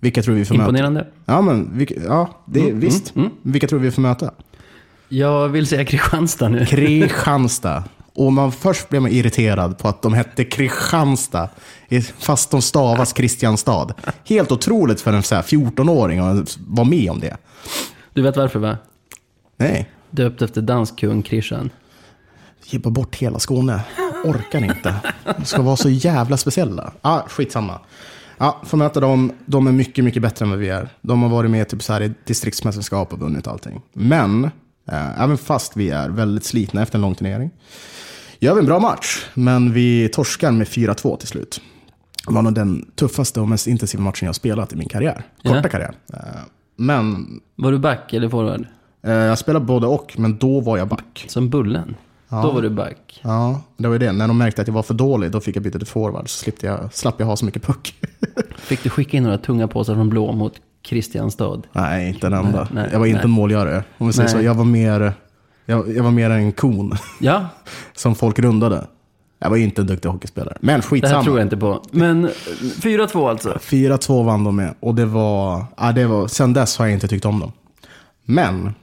[0.01, 0.65] Vilka tror vi får möta?
[0.65, 1.07] imponerande.
[1.25, 3.13] Ja, men vilka, ja, det, visst.
[3.43, 4.31] Vilka tror vi får möta?
[5.09, 6.67] Jag vill säga Kristianstad nu.
[6.67, 7.85] Kristianstad.
[8.15, 11.49] Och man, först blev man irriterad på att de hette Kristianstad,
[12.19, 13.95] fast de stavas Kristianstad.
[14.25, 17.37] Helt otroligt för en så här 14-åring att vara med om det.
[18.13, 18.79] Du vet varför va?
[19.57, 21.71] Nej, Döpt efter dansk kung Christian.
[22.65, 23.81] Gibba bort hela Skåne.
[24.25, 24.95] Orkar inte.
[25.39, 26.93] De ska vara så jävla speciella.
[27.01, 27.81] Ah, skitsamma.
[28.39, 29.33] Ja, får möta dem.
[29.47, 30.89] De är mycket, mycket bättre än vad vi är.
[31.01, 33.83] De har varit med typ så här i distriktsmästerskap och vunnit allting.
[33.93, 34.51] Men,
[34.93, 37.51] även fast vi är väldigt slitna efter en lång turnering,
[38.39, 39.27] gör vi en bra match.
[39.35, 41.61] Men vi torskar med 4-2 till slut.
[42.27, 45.23] Det var nog den tuffaste och mest intensiva matchen jag har spelat i min karriär.
[45.43, 45.69] Korta Ja.
[45.69, 45.95] karriär.
[46.13, 46.19] Eh,
[46.77, 47.27] men
[47.57, 48.67] Var du back eller forward?
[49.03, 51.25] eh, jag spelade både och, men då var jag back.
[51.29, 51.95] Som Bullen?
[52.29, 53.21] Då var du back.
[53.23, 54.13] Ja, det var ju det.
[54.13, 56.29] När de märkte att jag var för dålig, då fick jag byta till forward.
[56.29, 57.95] Så jag, slapp jag ha så mycket puck.
[58.59, 60.53] Fick du skicka in några tunga påsar från blå mot
[60.85, 61.63] Kristianstad?
[61.73, 62.59] nej, inte en enda.
[62.61, 63.25] Nej, nej, jag var inte nej.
[63.25, 63.85] en målgörare.
[63.99, 64.41] Om vi säger så.
[64.43, 65.13] Jag var mer,
[65.67, 67.47] jag, jag var mer en kon Ja,
[67.95, 68.85] som folk rundade.
[69.39, 70.57] Jag var inte en duktig hockeyspelare.
[70.61, 71.25] Men det här skitsamma.
[71.25, 71.83] tror jag inte på.
[71.91, 72.31] Men eh,
[72.61, 73.59] 4-2 alltså.
[73.61, 74.75] 4-2 vann de med.
[74.81, 77.53] Och det var, ja, det var, sen dess har jag inte tyckt om dem.
[78.25, 78.75] Men,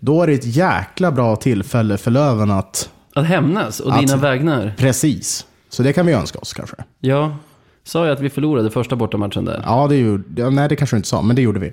[0.00, 4.16] då är det ett jäkla bra tillfälle för Löven att, Att hämnas och Att- dina
[4.16, 4.74] vägnar.
[4.78, 5.46] precis.
[5.68, 6.76] Så det kan vi önska oss kanske.
[7.00, 7.36] Ja,
[7.84, 9.62] sa jag att vi förlorade första bortamatchen där?
[9.64, 11.72] Ja, det gjorde, nej det kanske du inte sa, men det gjorde vi.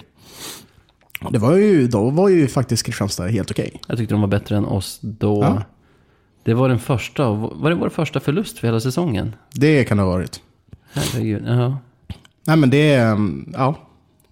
[1.32, 3.82] Det var ju, då var ju faktiskt Kristianstad helt okej.
[3.88, 5.44] Jag tyckte de var bättre än oss då.
[5.44, 5.64] Ja.
[6.44, 9.36] Det var den första, var det vår första förlust för hela säsongen?
[9.54, 10.42] Det kan det ha varit.
[10.92, 11.78] Herregud, ja.
[12.44, 13.76] Nej men det, mm, ja.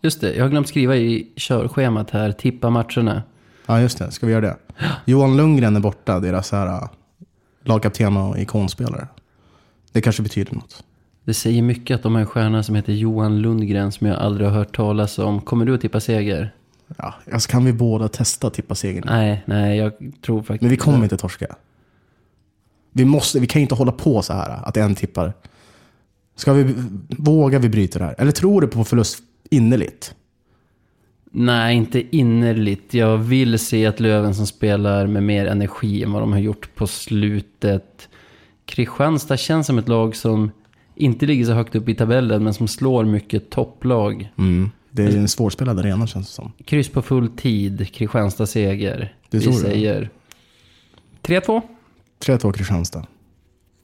[0.02, 3.24] Just det, jag har glömt skriva i körschemat här, tippa matcherna.
[3.66, 4.12] Ja, just det.
[4.12, 4.58] Ska vi göra det?
[5.06, 6.90] Johan Lundgren är borta, deras här, äh,
[7.64, 9.08] lagkapten och ikonspelare.
[9.92, 10.84] Det kanske betyder något.
[11.26, 14.48] Det säger mycket att de har en stjärna som heter Johan Lundgren som jag aldrig
[14.48, 15.42] har hört talas om.
[15.42, 16.54] Kommer du att tippa seger?
[16.98, 19.04] Ja, alltså kan vi båda testa att tippa segern?
[19.06, 21.56] Nej, nej, jag tror faktiskt Men vi kommer inte torska.
[22.92, 25.34] Vi, måste, vi kan ju inte hålla på så här, att en tippar.
[26.36, 26.74] Ska vi,
[27.10, 28.16] vågar vi bryta det här?
[28.18, 30.16] Eller tror du på förlust innerligt?
[31.32, 32.94] Nej, inte innerligt.
[32.94, 36.76] Jag vill se att Löven som spelar med mer energi än vad de har gjort
[36.76, 38.10] på slutet.
[38.66, 40.52] Kristianstad känns som ett lag som
[40.96, 44.32] inte ligger så högt upp i tabellen, men som slår mycket topplag.
[44.38, 44.72] Mm.
[44.92, 46.52] Det är en svårspelad arena känns det som.
[46.66, 49.14] Kryss på full tid, Kristianstad seger.
[49.30, 50.10] Det Vi säger
[51.24, 51.62] 3-2.
[52.26, 53.06] 3-2 Kristianstad.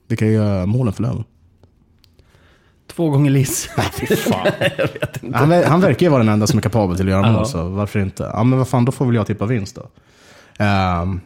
[0.07, 1.23] Vi kan göra målen för Löven.
[2.87, 3.65] Två gånger Liss.
[4.17, 4.47] Fan.
[5.33, 7.69] Han, han verkar ju vara den enda som är kapabel till att göra mål, så
[7.69, 8.23] varför inte?
[8.33, 9.89] Ja, men vad fan, då får väl jag tippa vinst då.
[10.63, 11.19] Ehm,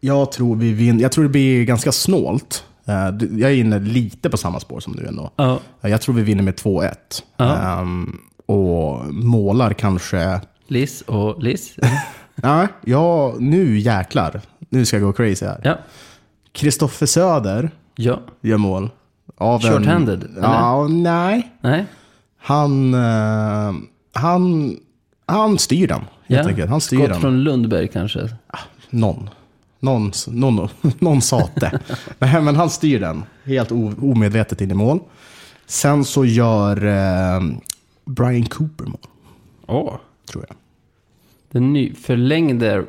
[0.00, 2.64] jag, tror vi vin- jag tror det blir ganska snålt.
[2.90, 5.30] Eh, jag är inne lite på samma spår som du ändå.
[5.36, 6.94] Ja, Jag tror vi vinner med 2-1.
[7.36, 7.56] Ja.
[7.56, 10.40] Ehm, och målar kanske...
[10.66, 11.76] Liss och Liss.
[12.34, 14.40] Nej, ja, nu jäklar.
[14.68, 15.60] Nu ska jag gå crazy här.
[15.64, 15.78] Ja,
[16.52, 18.20] Kristoffer Söder ja.
[18.40, 18.90] gör mål.
[19.38, 21.50] Short-handed, Ja, nej.
[21.60, 21.86] Nej.
[22.42, 23.72] Han, eh,
[24.14, 24.76] han,
[25.26, 26.48] han styr den, helt Ja.
[26.48, 26.70] enkelt.
[26.70, 27.20] Han styr Skott den.
[27.20, 28.28] från Lundberg kanske.
[28.90, 29.30] Någon.
[29.80, 30.68] Någon, någon,
[30.98, 31.80] någon sate.
[32.18, 33.72] Nej, men han styr den, helt
[34.02, 35.00] omedvetet in i mål.
[35.66, 37.40] Sen så gör eh,
[38.04, 38.98] Brian Cooper mål,
[39.66, 39.94] Åh.
[40.30, 40.56] tror jag.
[41.52, 42.84] Den ny förlängde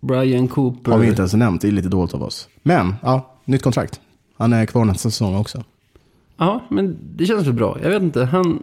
[0.00, 0.92] Brian Cooper.
[0.92, 2.48] Har vi inte ens nämnt, det är lite dåligt av oss.
[2.62, 4.00] Men, ja, nytt kontrakt.
[4.36, 5.64] Han är kvar nästa säsong också.
[6.36, 7.78] Ja, men det känns väl bra.
[7.82, 8.62] Jag vet inte, han,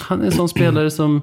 [0.00, 1.20] han är en sån spelare som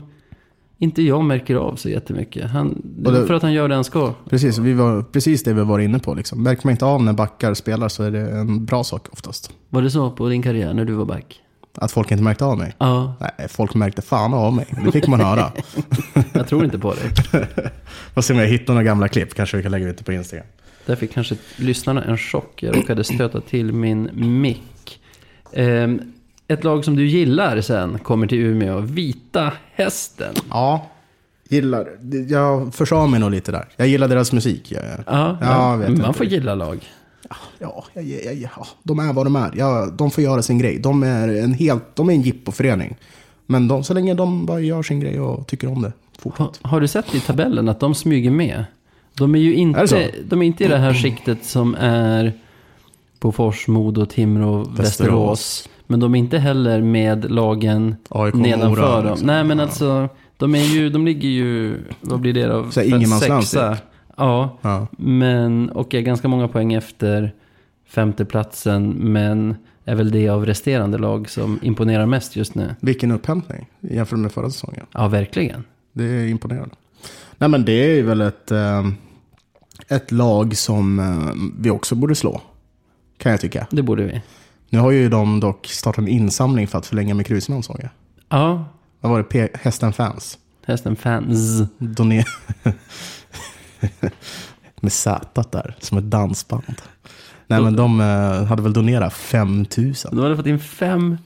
[0.79, 2.51] inte jag märker av så jättemycket.
[2.51, 4.13] Han, det är för att han gör det han ska.
[4.29, 6.13] Precis, vi var, precis det vi var inne på.
[6.13, 6.43] Liksom.
[6.43, 9.51] Märker man inte av när backar spelar så är det en bra sak oftast.
[9.69, 11.41] Var det så på din karriär när du var back?
[11.75, 12.75] Att folk inte märkte av mig.
[12.77, 14.67] Ja, Nej, folk märkte fan av mig.
[14.85, 15.51] Det fick man höra.
[16.33, 17.47] jag tror inte på det.
[18.13, 19.33] Får se om jag hittar några gamla klipp.
[19.33, 20.47] Kanske vi kan lägga ut det på Instagram.
[20.85, 22.63] Där fick kanske lyssnarna en chock.
[22.63, 24.09] Jag råkade stöta till min
[24.41, 24.99] mick.
[25.53, 26.01] Ehm,
[26.49, 28.79] ett lag som du gillar sen kommer till Umeå.
[28.79, 30.33] Vita Hästen.
[30.49, 30.87] Ja,
[31.49, 31.87] gillar.
[32.29, 33.65] Jag försade mig nog lite där.
[33.75, 34.71] Jag gillar deras musik.
[34.71, 36.13] Jag, Ja, Ja, jag vet man inte.
[36.17, 36.79] får gilla lag.
[37.59, 39.51] ja, jag, jag, ja, de är vad de är.
[39.55, 40.79] Ja, de får göra sin grej.
[40.79, 42.95] De är en, helt, de är en jippoförening.
[43.45, 45.91] Men de, så länge de bara gör sin grej och tycker om det,
[46.23, 48.65] Ha, har du sett i tabellen att de smyger med?
[49.17, 50.01] De är ju Är inte, så?
[50.23, 52.33] de är inte i det här skiktet som är
[53.19, 54.79] på Fors, Modo, Timrå, Västerås.
[54.79, 55.69] Västerås.
[55.91, 59.05] Men de är inte heller med lagen AIK, nedanför Mora, dem.
[59.05, 59.27] liksom.
[59.27, 62.71] Nej, men alltså, de, är ju, de ligger ju, vad blir det då?
[62.71, 63.75] Så ingenmansland, Sexa.
[63.75, 63.83] typ.
[64.17, 64.87] Ja, Ja.
[64.97, 67.33] men, och är ganska många poäng efter
[67.87, 68.89] femteplatsen.
[68.89, 72.75] Men är väl det av resterande lag som imponerar mest just nu.
[72.79, 74.85] Vilken upphämtning jämfört med förra säsongen.
[74.91, 75.63] Ja, verkligen.
[75.93, 76.75] Det är imponerande.
[77.37, 78.87] Nej men det är väl ett, eh,
[79.87, 82.41] ett lag som eh, vi också borde slå.
[83.17, 83.67] Kan jag tycka.
[83.71, 84.21] Det borde vi.
[84.69, 87.89] Nu har ju de dock startat en insamling för att förlänga med Krusman såg jag.
[88.29, 88.65] Ja,
[89.01, 89.23] Vad var det?
[89.23, 90.37] P- Hästen fans.
[90.65, 91.61] hästen fans.
[91.77, 92.25] Doner...
[94.81, 96.81] med Z där, som ett dansband.
[97.47, 100.15] Nej men de eh, hade väl donerat 5000.
[100.15, 101.17] De hade fått in fem,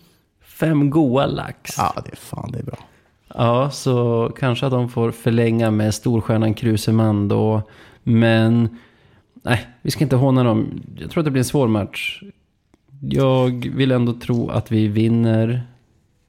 [0.45, 1.77] fem goa lax.
[1.77, 1.93] Ja.
[1.95, 3.71] Ja, det är fan det är bra.
[3.71, 7.61] så kanske att de får förlänga med storstjärnan Kruseman då.
[8.03, 8.77] Men
[9.43, 10.81] nej, vi ska inte håna dem.
[10.97, 12.23] Jag tror att det blir en svår match.
[13.10, 15.68] Jag vill ändå tro att vi vinner.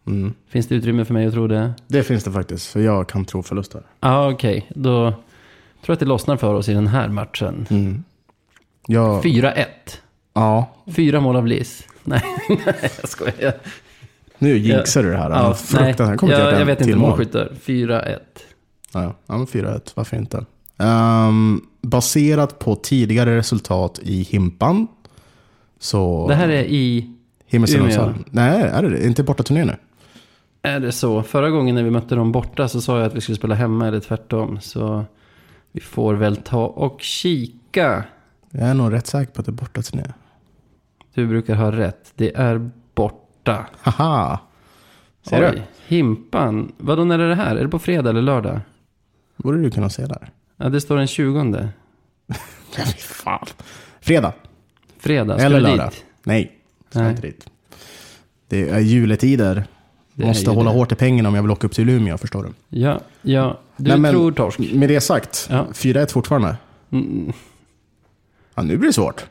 [0.06, 0.34] Mm.
[0.48, 1.72] Finns det utrymme för mig att tro det?
[1.86, 3.82] Det finns det faktiskt, för jag kan tro förluster.
[4.00, 4.66] Ja, okej.
[4.74, 5.20] Då tror
[5.86, 7.66] jag att det lossnar för oss i den här matchen.
[7.70, 8.04] Mm.
[8.86, 9.64] Jag, 4-1.
[10.34, 11.86] ja, Fyra mål av Liss.
[12.04, 13.54] Nej, nej, jag skojar.
[14.38, 15.30] nu jinxar du det här.
[15.30, 17.08] Ja, nej, jag, jag en vet inte mål.
[17.08, 17.52] målskyttar.
[17.64, 18.18] 4-1.
[18.92, 20.44] Ja, ja men 4-1, varför inte?
[20.78, 24.86] Ehm, baserat på tidigare resultat i Himpan.
[25.78, 26.28] Så...
[26.28, 27.10] Det här är i...
[27.46, 27.96] Himmelsön och Umeå.
[27.96, 28.24] Salen.
[28.30, 29.06] Nej, är det det?
[29.06, 29.76] Inte borta turné nu?
[30.62, 31.22] Är det så?
[31.22, 33.88] Förra gången när vi mötte dem borta så sa jag att vi skulle spela hemma
[33.88, 34.60] eller tvärtom.
[34.60, 35.04] Så
[35.72, 38.04] vi får väl ta och kika.
[38.50, 40.04] Jag är nog rätt säker på att det är borta turné.
[41.14, 42.12] Du brukar ha rätt.
[42.14, 43.66] Det är borta.
[43.80, 44.38] Haha!
[45.22, 45.48] Ser du?
[45.48, 46.72] Oj, Himpan.
[46.78, 47.56] Vadå, när är det här?
[47.56, 48.60] Är det på fredag eller lördag?
[49.36, 50.30] borde du kunna se där.
[50.56, 51.68] Ja, det står den 20.
[52.26, 52.34] Ja,
[52.84, 53.46] fy fan.
[54.00, 54.32] Fredag.
[55.04, 55.36] Fredag.
[55.38, 55.90] Ska Eller du lördag.
[55.90, 56.04] dit?
[56.24, 56.52] Nej,
[56.90, 57.10] ska Nej.
[57.10, 57.46] inte dit.
[58.48, 59.64] Det är juletider.
[60.14, 60.76] Det Måste hålla det.
[60.78, 62.78] hårt i pengarna om jag vill åka upp till Umeå, förstår du.
[62.80, 63.58] Ja, ja.
[63.76, 64.58] Du Nej, men- tror torsk.
[64.58, 65.66] Med det sagt, Ja.
[65.74, 66.56] 4-1 fortfarande.
[66.92, 67.32] Mm,
[68.54, 69.24] Ja, nu blir det svårt.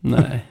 [0.00, 0.44] nej.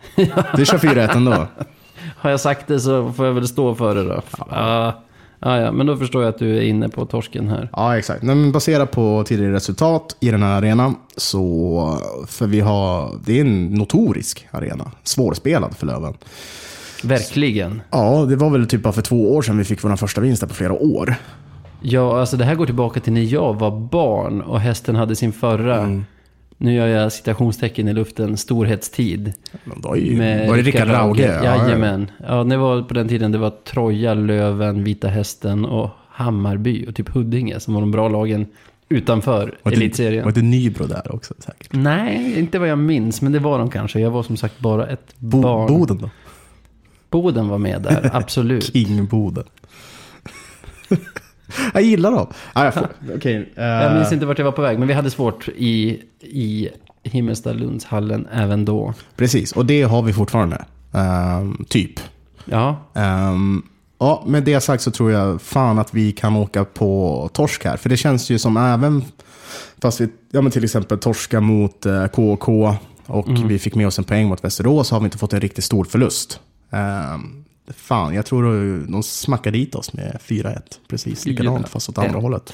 [0.57, 1.47] Vi kör 4-1 ändå.
[2.17, 4.21] Har jag sagt det så får jag väl stå för det då.
[4.49, 5.03] Ja,
[5.39, 7.69] ja, ja men då förstår jag att du är inne på torsken här.
[7.73, 8.23] Ja, exakt.
[8.23, 11.97] Men baserat på tidigare resultat i den här arenan, så...
[12.27, 13.11] För vi har...
[13.25, 14.91] Det är en notorisk arena.
[15.03, 16.13] Svårspelad för Löven.
[17.03, 17.81] Verkligen.
[17.91, 20.41] Ja, det var väl typ bara för två år sedan vi fick vår första vinst
[20.41, 21.15] där på flera år.
[21.81, 25.33] Ja, alltså det här går tillbaka till när jag var barn och hästen hade sin
[25.33, 26.05] förra, Mm.
[26.61, 29.33] Nu gör jag citationstecken i luften, storhetstid.
[29.91, 31.39] Är ju, var det Rickard Rauge?
[31.43, 31.43] Ja.
[31.67, 32.11] Jajamän.
[32.27, 36.95] Ja, det var på den tiden det var Troja, Löven, Vita Hästen och Hammarby och
[36.95, 38.47] typ Huddinge som var de bra lagen
[38.89, 40.25] utanför Var det- elitserien.
[40.25, 41.67] Var det Nybro där också säkert?
[41.73, 43.99] Nej, inte vad jag minns, men det var de kanske.
[43.99, 45.67] Jag var som sagt bara ett Bo- barn.
[45.67, 46.09] Boden då?
[47.09, 48.73] Boden var med där, absolut.
[48.73, 49.43] King Boden.
[51.73, 52.27] jag gillar dem.
[52.53, 54.93] Ah, jag får, okej, eh, Jag minns inte vart jag var på väg, men vi
[54.93, 56.69] hade svårt i, i
[57.03, 58.93] Himmelstalundshallen även då.
[59.15, 60.65] Precis, och det har vi fortfarande.
[60.93, 61.99] Ehm, typ.
[62.45, 63.61] Ja, Ehm,
[63.99, 67.77] ja, med det sagt så tror jag fan att vi kan åka på torsk här.
[67.77, 69.03] För det känns ju som även,
[69.81, 72.75] fast vi ja, men till exempel torska mot eh, KK
[73.05, 73.47] och Mm.
[73.47, 75.63] vi fick med oss en poäng mot Västerås så har vi inte fått en riktigt
[75.63, 76.39] stor förlust.
[76.71, 77.38] Ehm,
[77.75, 78.43] fan, jag tror
[78.91, 80.61] de smackade dit oss med 4-1.
[80.87, 82.53] Precis likadant, fast åt andra hållet.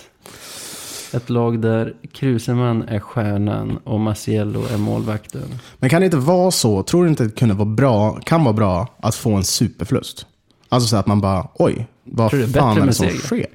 [1.14, 5.60] ett lag där Kruseman är stjärnan och Maciello är målvakten.
[5.78, 8.54] Men kan det inte vara så, tror du inte det kunde vara bra, kan vara
[8.54, 10.26] bra att få en superförlust?
[10.70, 13.20] Alltså så att man bara, oj, vad Tror du det är fan det som seger?
[13.20, 13.48] sker?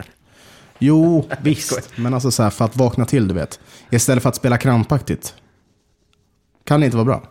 [0.78, 1.90] Jo, visst.
[1.96, 3.60] Men alltså så här, för att vakna till, du vet.
[3.90, 5.34] Istället för att spela krampaktigt.
[6.64, 7.22] Kan det inte vara bra?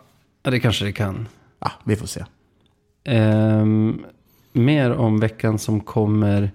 [0.42, 1.28] Ja, det kanske det kan.
[1.60, 2.24] Ja, vi får se.
[3.04, 4.04] Ehm,
[4.52, 6.50] mer om veckan som kommer.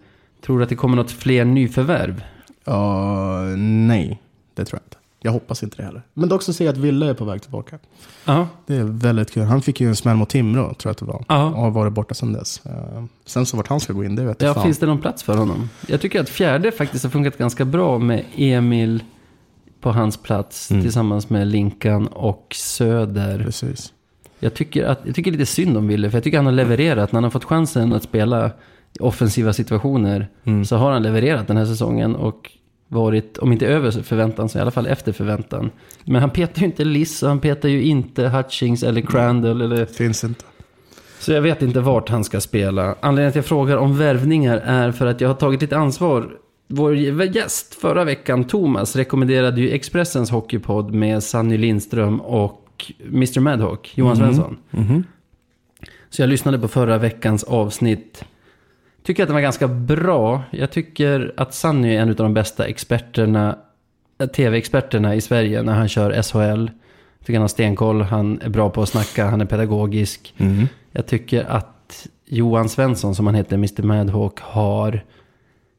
[0.45, 2.23] Tror du att det kommer något fler nyförvärv?
[2.65, 4.21] Ja, nej,
[4.53, 4.97] det tror jag inte.
[5.21, 6.01] Jag hoppas inte det heller.
[6.13, 7.79] Men dock så ser jag att Ville är på väg tillbaka.
[8.25, 9.43] Ja, Det är väldigt kul.
[9.43, 11.25] Han fick ju en smäll mot Timrå, tror jag att det var.
[11.27, 11.45] Ja.
[11.45, 12.65] Och har varit borta sedan dess.
[12.65, 14.63] Eh, Sen så vart han ska gå in, det vet jag ja fan.
[14.63, 15.69] finns det någon plats för honom?
[15.87, 19.03] Jag tycker att fjärde faktiskt har funkat ganska bra med Emil
[19.81, 20.83] på hans plats Mm.
[20.83, 23.43] tillsammans med Linkan och Söder.
[23.43, 23.93] Precis.
[24.39, 27.11] Jag tycker, att, jag tycker lite synd om Wille, för jag tycker han har levererat.
[27.11, 30.65] När han har fått chansen att spela i offensiva situationer Mm.
[30.65, 32.51] så har han levererat den här säsongen och
[32.87, 35.71] varit, om inte över förväntan, så i alla fall efter förväntan.
[36.03, 39.61] Men han petar ju inte Liss och han petar ju inte Hutchings eller Crandall.
[39.61, 40.45] Eller, Finns inte.
[41.19, 42.95] så jag vet inte vart han ska spela.
[42.99, 46.29] Anledningen till att jag frågar om värvningar är för att jag har tagit lite ansvar.
[46.67, 52.61] Vår gäst förra veckan, Thomas, rekommenderade ju Expressens hockeypodd med Sanny Lindström och
[52.99, 54.57] Mr Madhawk, Johan Svensson.
[56.09, 58.25] Så jag lyssnade på förra veckans avsnitt.
[59.03, 60.43] Tycker att den var ganska bra.
[60.51, 63.57] Jag tycker att Sanny är en av de bästa experterna,
[64.35, 66.71] tv-experterna i Sverige när han kör SHL.
[67.17, 70.33] Jag tycker han har stenkoll, han är bra på att snacka, han är pedagogisk.
[70.91, 75.03] Jag tycker att Johan Svensson, som han heter, Mr Madhawk, har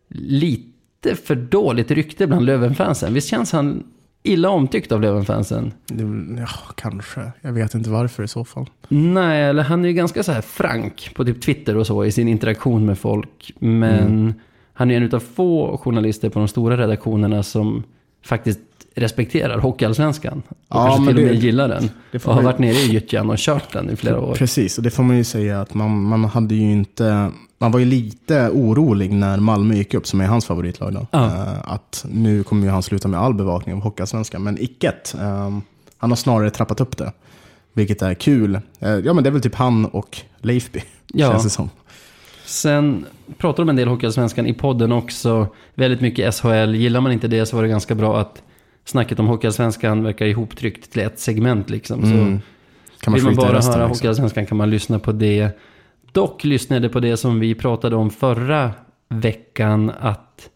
[0.08, 3.14] lite för dåligt rykte bland Lövenfansen.
[3.14, 3.84] Visst känns han
[4.28, 5.72] illa omtyckt av Lövenfansen?
[5.86, 7.32] Det- Ja, kanske.
[7.40, 8.66] Jag vet inte varför i så fall.
[8.88, 12.12] Nej, eller han är ju ganska så här frank på typ Twitter och så i
[12.12, 13.52] sin interaktion med folk.
[13.58, 14.34] Men
[14.72, 17.82] han är en av få journalister på de stora redaktionerna som
[18.24, 18.60] faktiskt
[18.96, 20.42] respekterar Hockeyallsvenskan.
[20.48, 21.90] Och Ja, kanske men till och det- med gillar den.
[22.12, 24.34] det Och har man- varit nere i Gyttjan och kört den i flera år.
[24.34, 27.30] Precis, och det får man ju säga att man, man hade ju inte...
[27.58, 31.06] Man var ju lite orolig när Malmö gick upp, som är hans favoritlag då.
[31.10, 31.26] Ja.
[31.26, 34.42] Eh, att nu kommer ju han sluta med all bevakning av Hockeyallsvenskan.
[34.42, 35.14] Men icket.
[35.20, 35.58] Eh,
[35.98, 37.12] han har snarare trappat upp det.
[37.72, 38.54] Vilket är kul.
[38.80, 41.30] Eh, ja, men det är väl typ han och Leifby, Ja.
[41.30, 41.70] känns det som.
[42.44, 43.04] Sen
[43.38, 45.46] pratar de en del Hockeyallsvenskan i podden också.
[45.74, 46.74] Väldigt mycket SHL.
[46.74, 48.42] Gillar man inte det så var det ganska bra att
[48.86, 52.02] snacket om Hockeyallsvenskan verkar ihoptryckt till ett segment liksom.
[52.02, 52.40] Så Mm.
[53.00, 53.98] Kan Vill man skita i bara resten, höra liksom.
[53.98, 55.50] Hockeyallsvenskan kan man lyssna på det.
[56.12, 58.70] Dock lyssnade på det som vi pratade om förra
[59.08, 59.92] veckan.
[60.00, 60.50] Att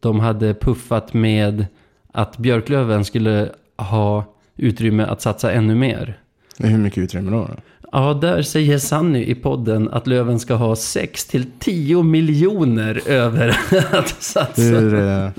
[0.00, 1.66] de hade puffat med
[2.12, 4.24] att Björklöven skulle ha
[4.56, 6.18] utrymme att satsa ännu mer.
[6.58, 7.48] Hur mycket utrymme då?
[7.92, 13.48] Ja, där säger Sanny i podden att Löven ska ha 6 till 10 miljoner över
[13.92, 14.62] att satsa.
[14.62, 15.32] Hur...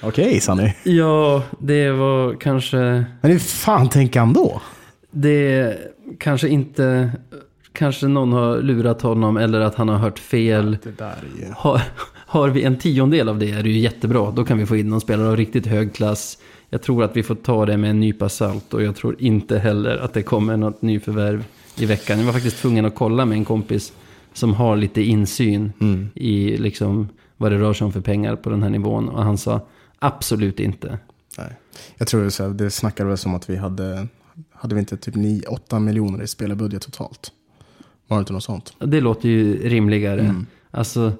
[0.00, 0.72] Okej, Sanny.
[0.82, 2.76] Ja, det var kanske...
[3.20, 4.60] Men hur fan tänker han då?
[5.10, 5.76] Det
[6.18, 7.10] kanske inte...
[7.72, 10.78] Kanske någon har lurat honom eller att han har hört fel.
[10.82, 11.52] Det där är ju...
[11.56, 11.80] Har,
[12.26, 14.30] har vi en tiondel av det är det ju jättebra.
[14.30, 16.38] Då kan vi få in någon spelare av riktigt hög klass.
[16.70, 19.58] Jag tror att vi får ta det med en nypa salt och jag tror inte
[19.58, 21.44] heller att det kommer något nyförvärv
[21.78, 22.18] i veckan.
[22.18, 23.92] Jag var faktiskt tvungen att kolla med en kompis
[24.32, 26.08] som har lite insyn Mm.
[26.14, 29.08] i liksom vad det rör sig om för pengar på den här nivån.
[29.08, 29.60] Och han sa
[30.06, 30.98] absolut inte.
[31.38, 31.52] Nej.
[31.96, 34.06] Jag tror så här, det snackade väl som att vi hade,
[34.52, 35.14] hade vi inte typ
[35.48, 37.32] 8 miljoner i spelarbudget totalt?
[38.06, 38.72] Var det inte något sånt?
[38.78, 40.20] Det låter ju rimligare.
[40.20, 40.46] Mm.
[40.70, 41.12] Alltså,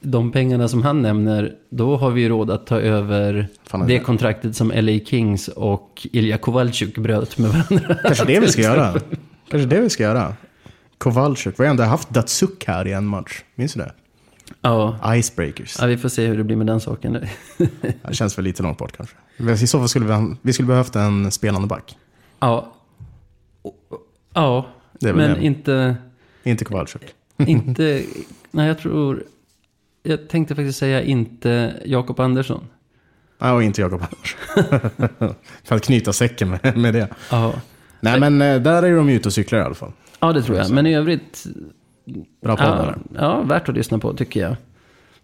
[0.00, 4.56] de pengarna som han nämner, då har vi råd att ta över Fan, det kontraktet
[4.56, 7.94] som LA Kings och Ilja Kovalchuk bröt med varandra.
[8.02, 9.00] Kanske det vi ska göra.
[9.48, 10.34] Kanske det vi ska göra.
[10.98, 13.42] Kowalczyk, vi har ändå haft Datsuk här i en match.
[13.54, 13.92] Minns du det?
[14.60, 15.14] Ja.
[15.16, 15.76] Icebreakers.
[15.80, 17.12] ja, vi får se hur det blir med den saken.
[18.08, 19.64] Det känns väl lite långt bort kanske.
[19.64, 21.96] I så fall skulle vi, vi skulle behövt en spelande back.
[22.40, 22.72] Ja.
[24.34, 24.66] Ja,
[25.00, 25.44] men det.
[25.44, 25.96] inte...
[26.42, 27.02] Inte Kowalczyk.
[27.36, 28.02] Inte,
[28.50, 29.24] nej jag tror,
[30.02, 32.64] jag tänkte faktiskt säga inte Jakob Andersson.
[33.38, 35.34] Ja, och inte Jakob Andersson.
[35.64, 37.08] För att knyta säcken med, med det.
[37.30, 37.54] Ja.
[38.00, 39.92] Nej, men eh, där är de ju ute och cyklar i alla fall.
[40.20, 40.70] ja, det tror jag.
[40.70, 41.46] Men i övrigt,
[42.04, 42.98] Bra ja, poddare.
[43.14, 44.56] ja, värt att lyssna på tycker jag.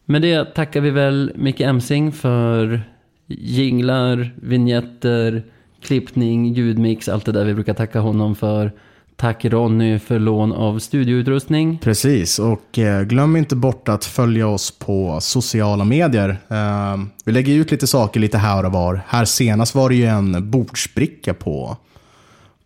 [0.05, 2.83] Med det tackar vi väl Micke Emsing för
[3.27, 5.43] jinglar, vignetter,
[5.83, 8.73] klippning, ljudmix, allt det där vi brukar tacka honom för.
[9.17, 11.79] Tack Ronny för lån av studioutrustning.
[11.79, 16.29] Precis, och eh, glöm inte bort att följa oss på sociala medier.
[16.49, 19.01] Eh, vi lägger ut lite saker lite här och var.
[19.07, 21.77] Här senast var det ju en bordsbricka på,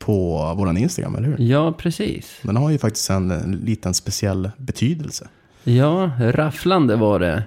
[0.04, 1.36] på vår Instagram, eller hur?
[1.38, 2.38] Ja, precis.
[2.42, 5.28] Den har ju faktiskt en, eh, liten speciell betydelse.
[5.64, 7.42] Ja, rafflande var det.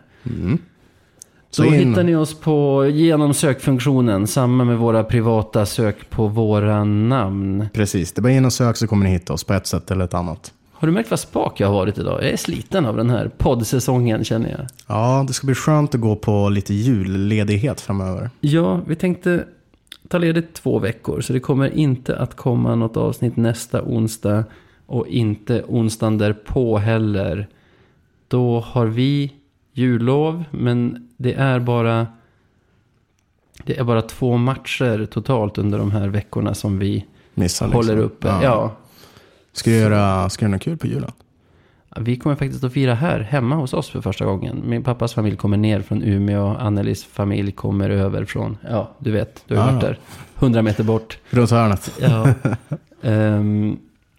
[1.51, 6.27] Så Då in- hittar ni oss på genom sökfunktionen, samma med våra privata sök på
[6.27, 7.65] våra namn.
[7.73, 9.91] Precis, det är bara in och sök så kommer ni hitta oss på ett sätt
[9.91, 10.53] eller ett annat.
[10.71, 12.23] Har du märkt vad spak jag har varit idag?
[12.23, 14.59] Jag är sliten av den här poddsäsongen känner jag.
[14.87, 18.29] Ja, det ska bli skönt att gå på lite julledighet framöver.
[18.41, 19.43] Ja, vi tänkte
[20.07, 24.43] ta ledigt två veckor, så det kommer inte att komma något avsnitt nästa onsdag
[24.85, 27.47] och inte onsdagen därpå heller.
[28.27, 29.33] Då har vi
[29.73, 32.07] jullov, men det är bara
[33.63, 38.05] det är bara två matcher totalt under de här veckorna som vi Missar håller liksom.
[38.05, 38.27] uppe.
[38.27, 38.75] Ja.
[39.51, 41.11] Ska du göra, ska du göra något kul på julen?
[41.99, 44.61] Vi kommer faktiskt att fira här, hemma hos oss för första gången.
[44.65, 49.43] Min pappas familj kommer ner från Umeå, Annelies familj kommer över från, ja, du vet,
[49.47, 49.73] du har ju Ah.
[49.73, 49.99] varit där,
[50.39, 51.17] 100 meter bort.
[51.29, 51.91] Runt hörnet.
[52.01, 52.27] Ja.
[53.01, 53.77] Ehm,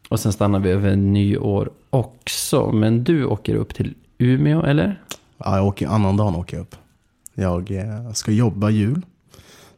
[0.08, 2.72] och sen stannar vi över nyår också.
[2.72, 5.02] Men du åker upp till Umeå, eller?
[5.38, 6.76] Ja, jag åker annan dagen åker jag upp.
[7.34, 9.02] Jag eh, ska jobba jul.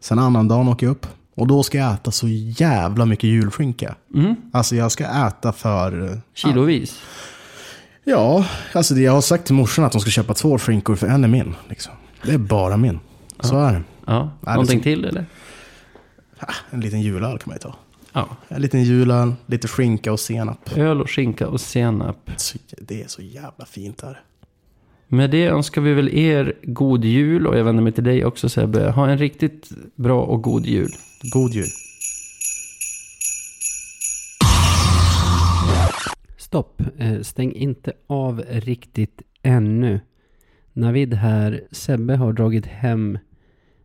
[0.00, 1.06] Sen annan dagen åker jag upp.
[1.34, 3.94] Och då ska jag äta så jävla mycket julskinka.
[4.14, 4.34] Mm.
[4.52, 6.10] Alltså jag ska äta för...
[6.12, 6.98] eh, Kilovis.
[7.00, 7.06] Ja,
[8.72, 11.24] alltså det, jag har sagt till morsan att de ska köpa två skinkor för en
[11.24, 11.54] är min.
[11.68, 11.92] Liksom.
[12.24, 13.00] Det är bara min.
[13.40, 13.82] Så är det.
[14.06, 14.30] Ja.
[14.40, 15.26] det är Någonting så- till, eller?
[16.38, 17.74] Ah, En liten julöl kan man ju ta.
[18.12, 18.28] Ja.
[18.48, 20.76] En liten julöl, lite skinka och senap.
[20.76, 22.30] Öl och skinka och senap.
[22.78, 24.20] Det är så jävla fint här.
[25.08, 28.48] Med det önskar vi väl er god jul och jag vänder mig till dig också
[28.48, 28.90] Sebbe.
[28.90, 30.90] Ha en riktigt bra och god jul.
[31.32, 31.68] God jul.
[36.50, 40.00] Stopp, eh, stäng inte av riktigt ännu.
[40.72, 43.18] Navid här, Sebbe har dragit hem.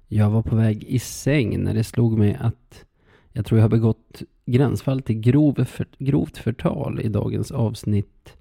[0.07, 2.85] Jag var på väg i säng när det slog mig att
[3.31, 8.37] jag tror jag har begått gränsfall till grov för, grovt förtal i dagens avsnitt.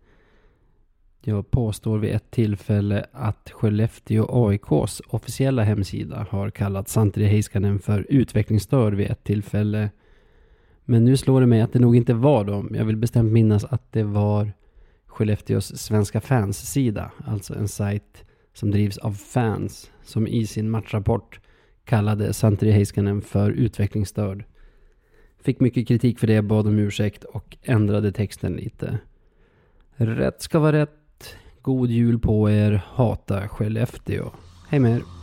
[1.20, 8.06] Jag påstår vid ett tillfälle att Skellefteå AIKs officiella hemsida har kallat Santeri Heiskanen för
[8.08, 9.90] utvecklingsstörd vid ett tillfälle.
[10.85, 12.70] Men nu slår det mig att det nog inte var dem.
[12.74, 14.53] Jag vill bestämt minnas att det var
[15.07, 17.11] Skellefteås svenska fans-sida.
[17.26, 18.24] Alltså en sajt
[18.55, 19.91] som drivs av fans.
[20.03, 21.41] Som i sin matchrapport
[21.85, 24.45] kallade Santeri Heiskanen för utvecklingsstörd.
[25.43, 28.99] Fick mycket kritik för det, bad om ursäkt och ändrade texten lite.
[29.97, 31.37] Rätt ska vara rätt.
[31.62, 32.82] God jul på er.
[32.87, 34.30] Hata Skellefteå.
[34.68, 35.13] Hej med er.